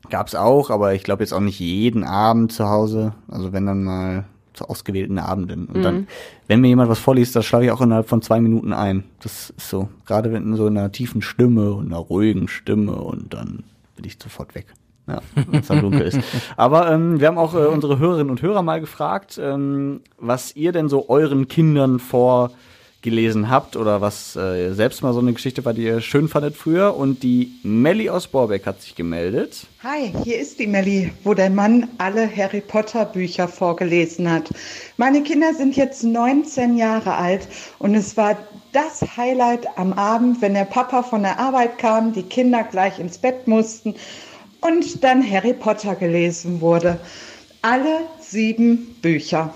[0.08, 3.12] Gab's auch, aber ich glaube jetzt auch nicht jeden Abend zu Hause.
[3.28, 5.66] Also wenn dann mal zu ausgewählten Abenden.
[5.66, 5.82] Und mhm.
[5.82, 6.08] dann,
[6.48, 9.04] wenn mir jemand was vorliest, das schlage ich auch innerhalb von zwei Minuten ein.
[9.22, 9.88] Das ist so.
[10.06, 14.16] Gerade wenn so in einer tiefen Stimme und einer ruhigen Stimme und dann bin ich
[14.20, 14.66] sofort weg.
[15.10, 16.20] Ja, wenn es dann ist.
[16.56, 20.70] Aber ähm, wir haben auch äh, unsere Hörerinnen und Hörer mal gefragt, ähm, was ihr
[20.70, 22.52] denn so euren Kindern vor
[23.02, 26.54] gelesen habt oder was äh, selbst mal so eine Geschichte war, die ihr schön fandet
[26.54, 26.96] früher.
[26.96, 29.66] Und die Melli aus Borbeck hat sich gemeldet.
[29.82, 34.50] Hi, hier ist die Melli, wo der Mann alle Harry Potter Bücher vorgelesen hat.
[34.96, 38.36] Meine Kinder sind jetzt 19 Jahre alt und es war
[38.72, 43.18] das Highlight am Abend, wenn der Papa von der Arbeit kam, die Kinder gleich ins
[43.18, 43.94] Bett mussten
[44.60, 46.98] und dann Harry Potter gelesen wurde.
[47.62, 49.54] Alle sieben Bücher.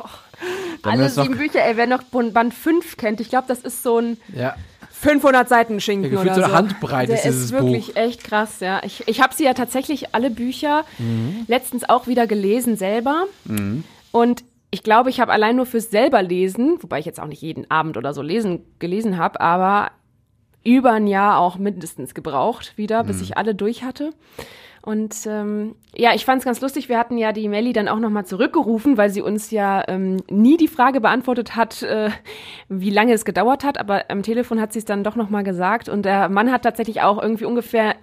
[0.82, 4.16] Alle sieben Bücher, ey, wer noch Band 5 kennt, ich glaube, das ist so ein
[4.34, 4.56] ja.
[4.90, 6.52] 500 Seiten Schinken ja, oder so.
[6.52, 7.96] Handbreit Der ist dieses ist wirklich Buch.
[7.96, 8.80] echt krass, ja.
[8.84, 11.44] Ich, ich habe sie ja tatsächlich alle Bücher mhm.
[11.48, 13.26] letztens auch wieder gelesen selber.
[13.44, 13.84] Mhm.
[14.10, 17.42] Und ich glaube, ich habe allein nur fürs selber lesen, wobei ich jetzt auch nicht
[17.42, 19.90] jeden Abend oder so lesen gelesen habe, aber
[20.64, 23.22] über ein Jahr auch mindestens gebraucht wieder, bis mhm.
[23.22, 24.10] ich alle durch hatte.
[24.82, 26.88] Und ähm, ja, ich fand es ganz lustig.
[26.88, 30.56] Wir hatten ja die Melli dann auch nochmal zurückgerufen, weil sie uns ja ähm, nie
[30.56, 32.10] die Frage beantwortet hat, äh,
[32.68, 33.78] wie lange es gedauert hat.
[33.78, 35.88] Aber am Telefon hat sie es dann doch nochmal gesagt.
[35.88, 37.94] Und der Mann hat tatsächlich auch irgendwie ungefähr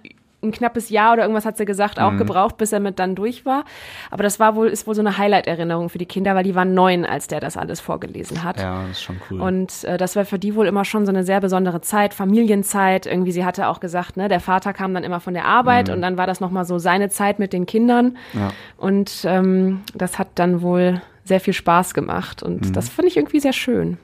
[0.42, 2.18] ein knappes Jahr oder irgendwas hat sie gesagt, auch mhm.
[2.18, 3.64] gebraucht, bis er mit dann durch war.
[4.10, 6.72] Aber das war wohl, ist wohl so eine Highlight-Erinnerung für die Kinder, weil die waren
[6.74, 8.58] neun, als der das alles vorgelesen hat.
[8.58, 9.40] Ja, das ist schon cool.
[9.40, 13.06] Und äh, das war für die wohl immer schon so eine sehr besondere Zeit, Familienzeit.
[13.06, 15.94] Irgendwie, sie hatte auch gesagt, ne, der Vater kam dann immer von der Arbeit mhm.
[15.94, 18.16] und dann war das nochmal so seine Zeit mit den Kindern.
[18.32, 18.50] Ja.
[18.78, 22.42] Und ähm, das hat dann wohl sehr viel Spaß gemacht.
[22.42, 22.72] Und mhm.
[22.72, 23.98] das fand ich irgendwie sehr schön.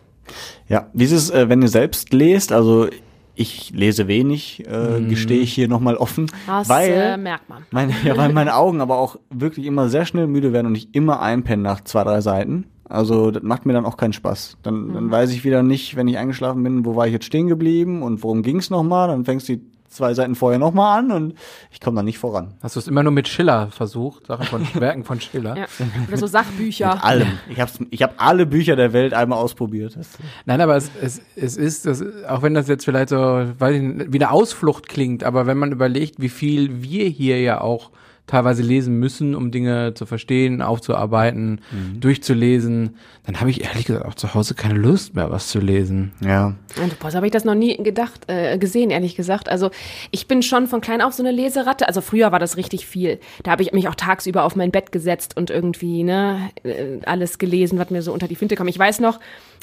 [0.68, 2.52] Ja, wie ist es, äh, wenn ihr selbst lest?
[2.52, 2.88] Also
[3.36, 5.08] ich lese wenig, äh, mm.
[5.08, 6.26] gestehe ich hier nochmal offen.
[6.46, 7.64] Das weil, äh, merkt man.
[7.70, 10.94] Meine, ja, weil meine Augen aber auch wirklich immer sehr schnell müde werden und ich
[10.94, 12.64] immer einpenne nach zwei, drei Seiten.
[12.88, 14.58] Also das macht mir dann auch keinen Spaß.
[14.62, 14.94] Dann, mhm.
[14.94, 18.02] dann weiß ich wieder nicht, wenn ich eingeschlafen bin, wo war ich jetzt stehen geblieben
[18.02, 19.08] und worum ging's nochmal.
[19.08, 19.64] Dann fängst du die
[19.96, 21.34] zwei Seiten vorher nochmal an und
[21.70, 22.54] ich komme da nicht voran.
[22.62, 25.56] Hast du es immer nur mit Schiller versucht, Sachen von Werken von Schiller?
[25.56, 25.66] Ja.
[26.08, 26.94] Oder so Sachbücher.
[26.94, 27.38] mit allem.
[27.48, 29.98] Ich habe ich hab alle Bücher der Welt einmal ausprobiert.
[30.44, 34.12] Nein, aber es, es, es ist, das, auch wenn das jetzt vielleicht so, weiß ich,
[34.12, 37.90] wie eine Ausflucht klingt, aber wenn man überlegt, wie viel wir hier ja auch
[38.26, 42.00] teilweise lesen müssen, um Dinge zu verstehen, aufzuarbeiten, mhm.
[42.00, 46.12] durchzulesen, dann habe ich ehrlich gesagt auch zu Hause keine Lust mehr, was zu lesen.
[46.20, 46.54] Ja.
[46.82, 49.48] Und boah, so habe ich das noch nie gedacht, äh, gesehen, ehrlich gesagt.
[49.48, 49.70] Also
[50.10, 51.86] ich bin schon von klein auf so eine Leseratte.
[51.88, 53.18] Also früher war das richtig viel.
[53.42, 57.38] Da habe ich mich auch tagsüber auf mein Bett gesetzt und irgendwie ne äh, alles
[57.38, 58.68] gelesen, was mir so unter die Finte kam.
[58.68, 59.18] Ich weiß noch,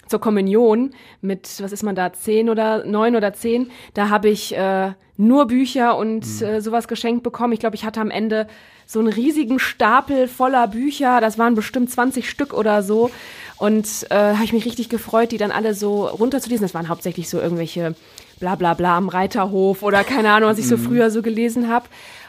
[0.08, 0.92] zur Kommunion
[1.22, 5.48] mit, was ist man da, zehn oder neun oder zehn, da habe ich äh, nur
[5.48, 6.46] Bücher und mhm.
[6.46, 7.54] äh, sowas geschenkt bekommen.
[7.54, 8.48] Ich glaube, ich hatte am Ende
[8.86, 11.22] so einen riesigen Stapel voller Bücher.
[11.22, 13.12] Das waren bestimmt 20 Stück oder so.
[13.58, 16.66] Und äh, habe ich mich richtig gefreut, die dann alle so runterzulesen.
[16.66, 17.96] Das waren hauptsächlich so irgendwelche
[18.40, 20.84] bla bla bla am Reiterhof oder keine Ahnung, was ich so mhm.
[20.84, 21.86] früher so gelesen habe.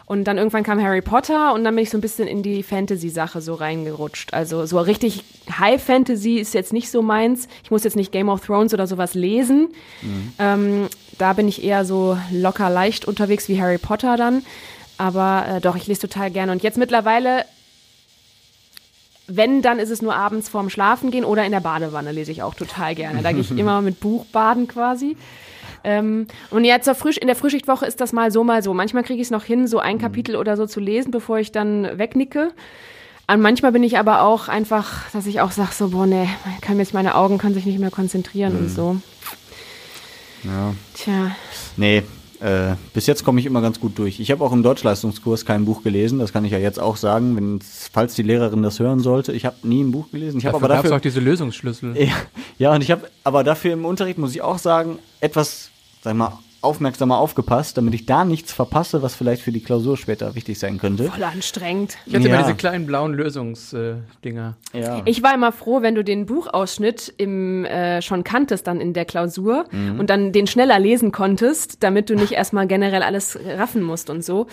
[0.07, 2.63] Und dann irgendwann kam Harry Potter und dann bin ich so ein bisschen in die
[2.63, 4.35] Fantasy-Sache so reingerutscht.
[4.35, 5.25] Also so richtig
[5.59, 7.49] High Fantasy ist jetzt nicht so meins.
[7.63, 9.69] Ich muss jetzt nicht Game of Thrones oder sowas lesen.
[10.03, 10.33] Mhm.
[10.39, 14.45] Ähm, da bin ich eher so locker leicht unterwegs wie Harry Potter dann.
[14.99, 16.53] Aber äh, doch, ich lese total gerne.
[16.53, 17.47] Und jetzt mittlerweile,
[19.27, 22.43] wenn, dann ist es nur abends vorm Schlafen gehen oder in der Badewanne lese ich
[22.43, 23.23] auch total gerne.
[23.23, 25.17] Da gehe ich immer mit Buch baden quasi.
[25.85, 28.75] Ähm, und jetzt in der Frühschichtwoche ist das mal so, mal so.
[28.75, 30.01] Manchmal kriege ich es noch hin, so ein mhm.
[30.01, 32.53] Kapitel oder so zu lesen, bevor ich dann wegnicke.
[33.27, 36.29] Und manchmal bin ich aber auch einfach, dass ich auch sage, so, boah, nee,
[36.61, 38.59] kann jetzt meine Augen können sich nicht mehr konzentrieren mhm.
[38.59, 38.97] und so.
[40.43, 40.75] Ja.
[40.95, 41.37] Tja.
[41.77, 42.03] Nee,
[42.41, 44.21] äh, bis jetzt komme ich immer ganz gut durch.
[44.21, 47.37] Ich habe auch im Deutschleistungskurs kein Buch gelesen, das kann ich ja jetzt auch sagen,
[47.37, 47.61] wenn,
[47.93, 49.33] falls die Lehrerin das hören sollte.
[49.33, 50.39] Ich habe nie ein Buch gelesen.
[50.39, 51.97] Ich habe aber dafür auch diese Lösungsschlüssel.
[52.05, 52.13] Ja,
[52.59, 55.71] ja und ich habe aber dafür im Unterricht muss ich auch sagen etwas,
[56.05, 56.33] sag mal
[56.65, 60.79] aufmerksamer aufgepasst, damit ich da nichts verpasse, was vielleicht für die Klausur später wichtig sein
[60.79, 61.05] könnte.
[61.05, 61.97] Voll anstrengend.
[62.07, 62.35] Ich hatte ja.
[62.35, 64.57] immer diese kleinen blauen Lösungsdinger.
[64.73, 65.03] Äh, ja.
[65.05, 69.05] Ich war immer froh, wenn du den Buchausschnitt im, äh, schon kanntest dann in der
[69.05, 70.01] Klausur mhm.
[70.01, 74.25] und dann den schneller lesen konntest, damit du nicht erstmal generell alles raffen musst und
[74.25, 74.47] so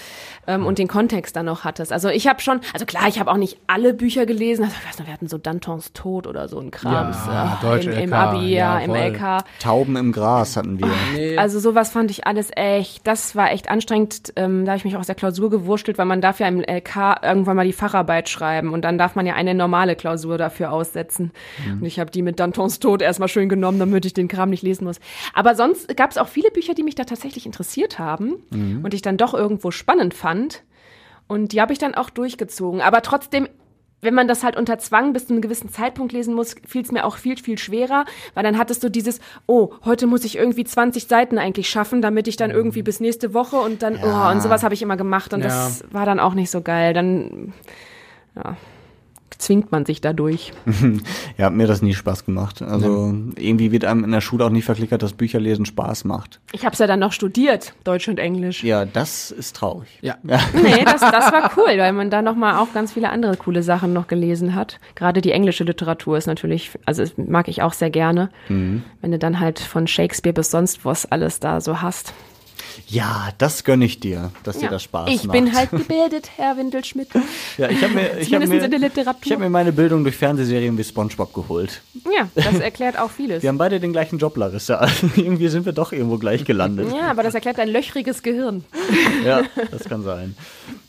[0.47, 1.93] ähm, und den Kontext dann noch hattest.
[1.93, 4.64] Also ich habe schon, also klar, ich habe auch nicht alle Bücher gelesen.
[4.64, 7.12] Also ich weiß noch, wir hatten so Dantons Tod oder so ein Kram.
[7.12, 9.43] Ja, äh, Deutsch im, im Abi, ja, im LK.
[9.59, 10.89] Tauben im Gras hatten wir.
[11.14, 11.38] Nee.
[11.38, 14.34] Also sowas fand ich alles echt, das war echt anstrengend.
[14.36, 16.62] Ähm, da habe ich mich auch aus der Klausur gewurschtelt, weil man darf ja im
[16.62, 20.72] LK irgendwann mal die Facharbeit schreiben und dann darf man ja eine normale Klausur dafür
[20.72, 21.32] aussetzen.
[21.66, 21.82] Mhm.
[21.82, 24.64] Und ich habe die mit Dantons Tod erstmal schön genommen, damit ich den Kram nicht
[24.64, 24.99] lesen muss.
[25.34, 28.82] Aber sonst gab es auch viele Bücher, die mich da tatsächlich interessiert haben mhm.
[28.84, 30.64] und ich dann doch irgendwo spannend fand.
[31.28, 32.82] Und die habe ich dann auch durchgezogen.
[32.82, 33.47] Aber trotzdem
[34.02, 36.91] wenn man das halt unter Zwang bis zu einem gewissen Zeitpunkt lesen muss, fiel es
[36.91, 40.64] mir auch viel, viel schwerer, weil dann hattest du dieses, oh, heute muss ich irgendwie
[40.64, 42.58] 20 Seiten eigentlich schaffen, damit ich dann mhm.
[42.58, 44.30] irgendwie bis nächste Woche und dann, ja.
[44.30, 45.47] oh, und sowas habe ich immer gemacht und ja.
[45.47, 46.93] das war dann auch nicht so geil.
[46.93, 47.54] Dann,
[48.36, 48.58] ja
[49.42, 50.54] zwingt man sich dadurch.
[51.38, 52.62] ja, hat mir das nie Spaß gemacht.
[52.62, 53.44] Also ja.
[53.44, 56.39] irgendwie wird einem in der Schule auch nicht verklickert, dass Bücherlesen Spaß macht.
[56.52, 58.64] Ich habe es ja dann noch studiert, Deutsch und Englisch.
[58.64, 59.89] Ja, das ist traurig.
[60.02, 60.16] Ja.
[60.24, 63.94] nee, das, das war cool, weil man da nochmal auch ganz viele andere coole Sachen
[63.94, 64.80] noch gelesen hat.
[64.96, 68.30] Gerade die englische Literatur ist natürlich, also mag ich auch sehr gerne.
[68.50, 68.84] Mhm.
[69.02, 72.14] Wenn du dann halt von Shakespeare bis sonst was alles da so hast.
[72.92, 74.64] Ja, das gönne ich dir, dass ja.
[74.64, 75.38] dir das Spaß ich macht.
[75.38, 77.08] Ich bin halt gebildet, Herr Windelschmidt.
[77.58, 78.92] ja, ich habe mir, ich hab mir,
[79.24, 81.82] ich hab mir meine Bildung durch Fernsehserien wie SpongeBob geholt.
[82.14, 83.44] Ja, das erklärt auch vieles.
[83.44, 84.76] Wir haben beide den gleichen Job, Larissa.
[84.76, 86.92] Also irgendwie sind wir doch irgendwo gleich gelandet.
[86.94, 88.66] Ja, aber das erklärt ein löchriges Gehirn.
[89.26, 90.36] ja, das kann sein.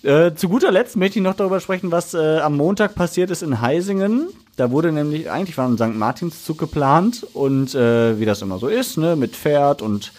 [0.02, 3.44] Äh, zu guter Letzt möchte ich noch darüber sprechen, was äh, am Montag passiert ist
[3.44, 4.26] in Heisingen.
[4.56, 5.94] Da wurde nämlich, eigentlich war ein St.
[5.94, 10.12] Martinszug geplant und äh, wie das immer so ist, ne, mit Pferd und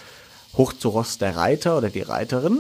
[0.57, 2.59] hoch zu Ross der Reiter oder die Reiterin.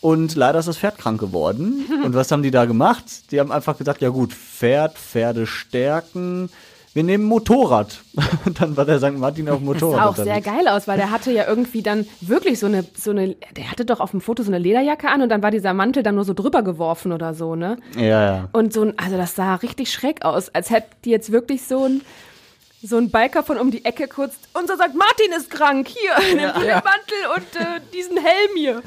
[0.00, 1.86] Und leider ist das Pferd krank geworden.
[2.04, 3.30] Und was haben die da gemacht?
[3.30, 6.48] Die haben einfach gesagt, ja gut, Pferd, Pferde stärken,
[6.92, 8.00] wir nehmen Motorrad.
[8.44, 9.16] Und dann war der St.
[9.16, 9.98] Martin auf dem Motorrad.
[9.98, 12.84] Das sah auch sehr geil aus, weil der hatte ja irgendwie dann wirklich so eine,
[12.96, 15.50] so eine, der hatte doch auf dem Foto so eine Lederjacke an und dann war
[15.50, 17.76] dieser Mantel dann nur so drüber geworfen oder so, ne?
[17.96, 18.48] Ja, ja.
[18.52, 21.84] Und so ein, also das sah richtig schräg aus, als hätte die jetzt wirklich so
[21.84, 22.00] ein,
[22.82, 24.94] so ein Biker von um die Ecke kurz, unser St.
[24.94, 26.52] Martin ist krank, hier, ja.
[26.52, 26.82] den ja.
[26.82, 28.82] Mantel und äh, diesen Helm hier.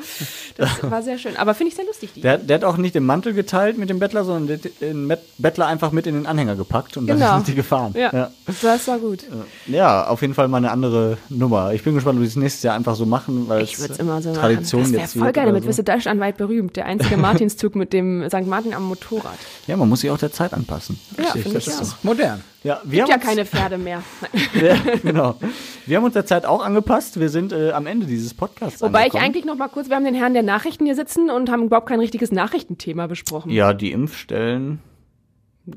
[0.57, 2.11] Das war sehr schön, aber finde ich sehr lustig.
[2.15, 5.67] Die der, der, hat auch nicht den Mantel geteilt mit dem Bettler, sondern den Bettler
[5.67, 7.19] einfach mit in den Anhänger gepackt und genau.
[7.19, 7.93] dann sind die gefahren.
[7.95, 8.31] Ja, ja,
[8.61, 9.25] das war gut.
[9.67, 11.73] Ja, auf jeden Fall mal eine andere Nummer.
[11.73, 14.21] Ich bin gespannt, ob die es nächstes Jahr einfach so machen, weil ich es immer
[14.23, 14.93] so Tradition machen.
[14.93, 15.69] Das wäre voll geil, damit so.
[15.69, 16.75] wirst du deutschlandweit berühmt.
[16.75, 18.47] Der einzige Martinszug mit dem St.
[18.47, 19.37] Martin am Motorrad.
[19.67, 20.99] Ja, man muss sich auch der Zeit anpassen.
[21.17, 21.95] Ja, finde ich auch.
[22.01, 22.41] Modern.
[22.64, 24.03] Ja, wir Gibt ja keine Pferde mehr.
[24.53, 25.36] ja, genau.
[25.86, 27.20] Wir haben uns der Zeit auch angepasst.
[27.20, 28.82] Wir sind äh, am Ende dieses Podcasts.
[28.82, 29.22] Wobei angekommen.
[29.22, 31.64] ich eigentlich noch mal kurz, wir haben den Herrn der Nachrichten hier sitzen und haben
[31.64, 33.51] überhaupt kein richtiges Nachrichtenthema besprochen.
[33.51, 34.80] Ja, die Impfstellen.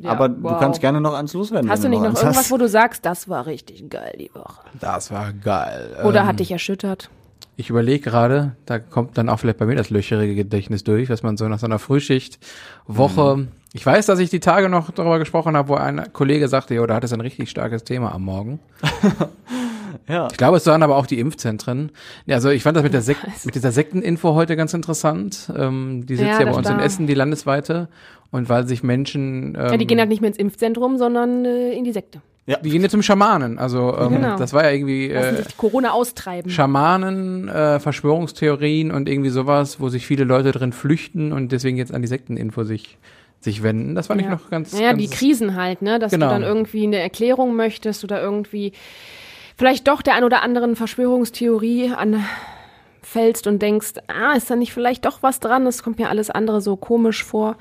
[0.01, 0.53] Ja, Aber wow.
[0.53, 1.69] du kannst gerne noch eins loswerden.
[1.71, 2.51] Hast du nicht noch, noch irgendwas, hast.
[2.53, 4.63] wo du sagst, das war richtig geil die Woche?
[4.81, 5.97] Das war geil.
[6.05, 7.11] Oder ähm, hat dich erschüttert?
[7.57, 11.23] Ich überlege gerade, da kommt dann auch vielleicht bei mir das löcherige Gedächtnis durch, was
[11.23, 15.19] man so nach so einer Frühschichtwoche mhm ich weiß, dass ich die Tage noch darüber
[15.19, 18.25] gesprochen habe, wo ein Kollege sagte, ja, da hat es ein richtig starkes Thema am
[18.25, 18.59] Morgen.
[20.09, 20.29] ja.
[20.31, 21.93] Ich glaube, es waren aber auch die Impfzentren.
[22.25, 25.53] Ja, also ich fand das mit, der Sek mit dieser Sekteninfo heute ganz interessant.
[25.55, 27.89] Ähm, die sitzt ja, ja bei uns in Essen, die landesweite.
[28.31, 29.55] Und weil sich Menschen.
[29.55, 32.23] Ähm, ja, die gehen halt nicht mehr ins Impfzentrum, sondern äh, in die Sekte.
[32.47, 32.57] Ja.
[32.57, 33.59] Die gehen jetzt zum Schamanen.
[33.59, 34.39] Also ähm, genau.
[34.39, 36.51] das war ja irgendwie äh, Corona austreiben.
[36.51, 41.93] Schamanen, äh, Verschwörungstheorien und irgendwie sowas, wo sich viele Leute drin flüchten und deswegen jetzt
[41.93, 42.97] an die Sekteninfo sich
[43.47, 43.95] sich wenden.
[43.95, 44.27] Das fand ja.
[44.27, 44.79] ich noch ganz.
[44.79, 45.99] Ja, ganz die Krisen halt, ne?
[45.99, 46.27] Dass genau.
[46.27, 48.73] du dann irgendwie eine Erklärung möchtest oder irgendwie
[49.57, 55.07] vielleicht doch der ein oder anderen Verschwörungstheorie anfällst und denkst, ah, ist da nicht vielleicht
[55.07, 55.67] doch was dran?
[55.67, 57.57] Es kommt mir alles andere so komisch vor.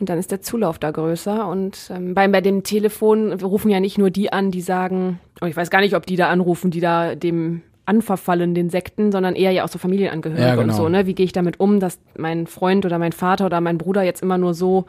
[0.00, 1.48] Und dann ist der Zulauf da größer.
[1.48, 5.46] Und ähm, bei, bei dem Telefon rufen ja nicht nur die an, die sagen, oh,
[5.46, 9.34] ich weiß gar nicht, ob die da anrufen, die da dem anverfallen, den Sekten, sondern
[9.34, 10.72] eher ja auch so Familienangehörige ja, genau.
[10.72, 11.06] und so, ne?
[11.06, 14.22] Wie gehe ich damit um, dass mein Freund oder mein Vater oder mein Bruder jetzt
[14.22, 14.86] immer nur so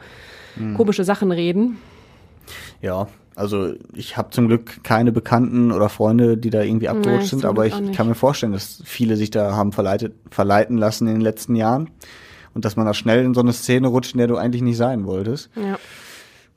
[0.56, 0.76] mhm.
[0.76, 1.78] komische Sachen reden?
[2.82, 7.28] Ja, also ich habe zum Glück keine Bekannten oder Freunde, die da irgendwie abgerutscht nee,
[7.28, 11.14] sind, aber ich kann mir vorstellen, dass viele sich da haben verleitet, verleiten lassen in
[11.14, 11.90] den letzten Jahren
[12.54, 14.76] und dass man da schnell in so eine Szene rutscht, in der du eigentlich nicht
[14.76, 15.50] sein wolltest.
[15.56, 15.78] Ja.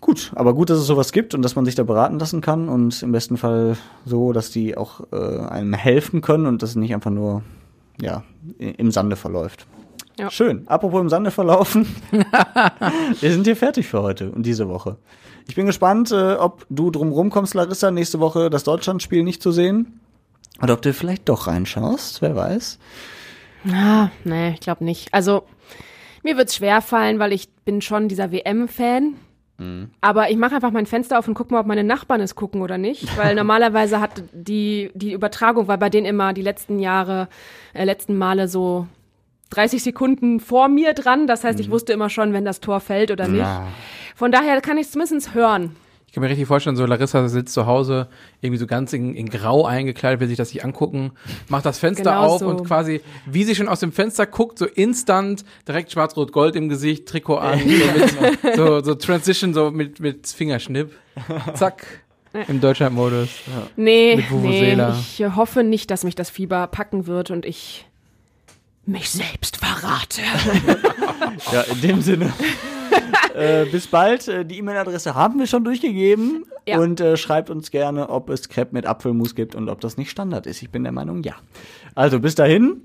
[0.03, 2.67] Gut, aber gut, dass es sowas gibt und dass man sich da beraten lassen kann
[2.67, 6.93] und im besten Fall so, dass die auch äh, einem helfen können und das nicht
[6.93, 7.41] einfach nur
[8.01, 8.23] ja,
[8.59, 9.65] im Sande verläuft.
[10.19, 10.29] Ja.
[10.29, 10.67] Schön.
[10.67, 11.87] Apropos im Sande verlaufen.
[13.21, 14.97] Wir sind hier fertig für heute und diese Woche.
[15.47, 19.53] Ich bin gespannt, äh, ob du drumrum kommst, Larissa, nächste Woche das Deutschlandspiel nicht zu
[19.53, 20.01] sehen.
[20.61, 22.77] Oder ob du vielleicht doch reinschaust, wer weiß.
[23.71, 25.13] Ah, nee, ich glaube nicht.
[25.13, 25.43] Also,
[26.23, 29.15] mir wird's schwer fallen, weil ich bin schon dieser WM-Fan.
[29.63, 29.89] Mhm.
[30.01, 32.61] Aber ich mache einfach mein Fenster auf und gucke mal, ob meine Nachbarn es gucken
[32.61, 33.17] oder nicht.
[33.17, 37.27] Weil normalerweise hat die, die Übertragung, weil bei denen immer die letzten Jahre,
[37.73, 38.87] äh, letzten Male so
[39.51, 41.27] 30 Sekunden vor mir dran.
[41.27, 41.73] Das heißt, ich mhm.
[41.73, 43.41] wusste immer schon, wenn das Tor fällt oder nicht.
[43.41, 43.67] Ja.
[44.15, 45.75] Von daher kann ich es zumindest hören.
[46.13, 48.07] Ich kann mir richtig vorstellen, so Larissa sitzt zu Hause,
[48.39, 51.13] irgendwie so ganz in, in Grau eingekleidet, will sich das nicht angucken,
[51.47, 52.47] macht das Fenster genau auf so.
[52.49, 57.07] und quasi, wie sie schon aus dem Fenster guckt, so instant, direkt schwarz-rot-gold im Gesicht,
[57.07, 60.91] Trikot an, so, mit, so, so Transition, so mit, mit Fingerschnipp.
[61.55, 62.03] Zack.
[62.47, 63.29] Im Deutschlandmodus.
[63.47, 63.67] Ja.
[63.75, 67.87] Nee, nee, ich hoffe nicht, dass mich das Fieber packen wird und ich
[68.85, 70.21] mich selbst verrate.
[71.51, 72.31] ja, in dem Sinne.
[73.35, 74.27] äh, bis bald.
[74.27, 76.45] Äh, die E-Mail-Adresse haben wir schon durchgegeben.
[76.67, 76.79] Ja.
[76.79, 80.09] Und äh, schreibt uns gerne, ob es Crepe mit Apfelmus gibt und ob das nicht
[80.09, 80.61] Standard ist.
[80.61, 81.35] Ich bin der Meinung, ja.
[81.95, 82.81] Also bis dahin.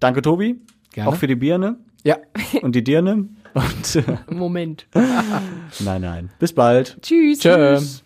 [0.00, 0.60] Danke, Tobi.
[0.92, 1.10] Gerne.
[1.10, 1.76] Auch für die Birne.
[2.02, 2.18] Ja.
[2.62, 3.28] Und die Dirne.
[3.54, 4.86] Und, äh, Moment.
[5.80, 6.30] nein, nein.
[6.38, 6.98] Bis bald.
[7.02, 7.38] Tschüss.
[7.38, 8.02] Tschüss.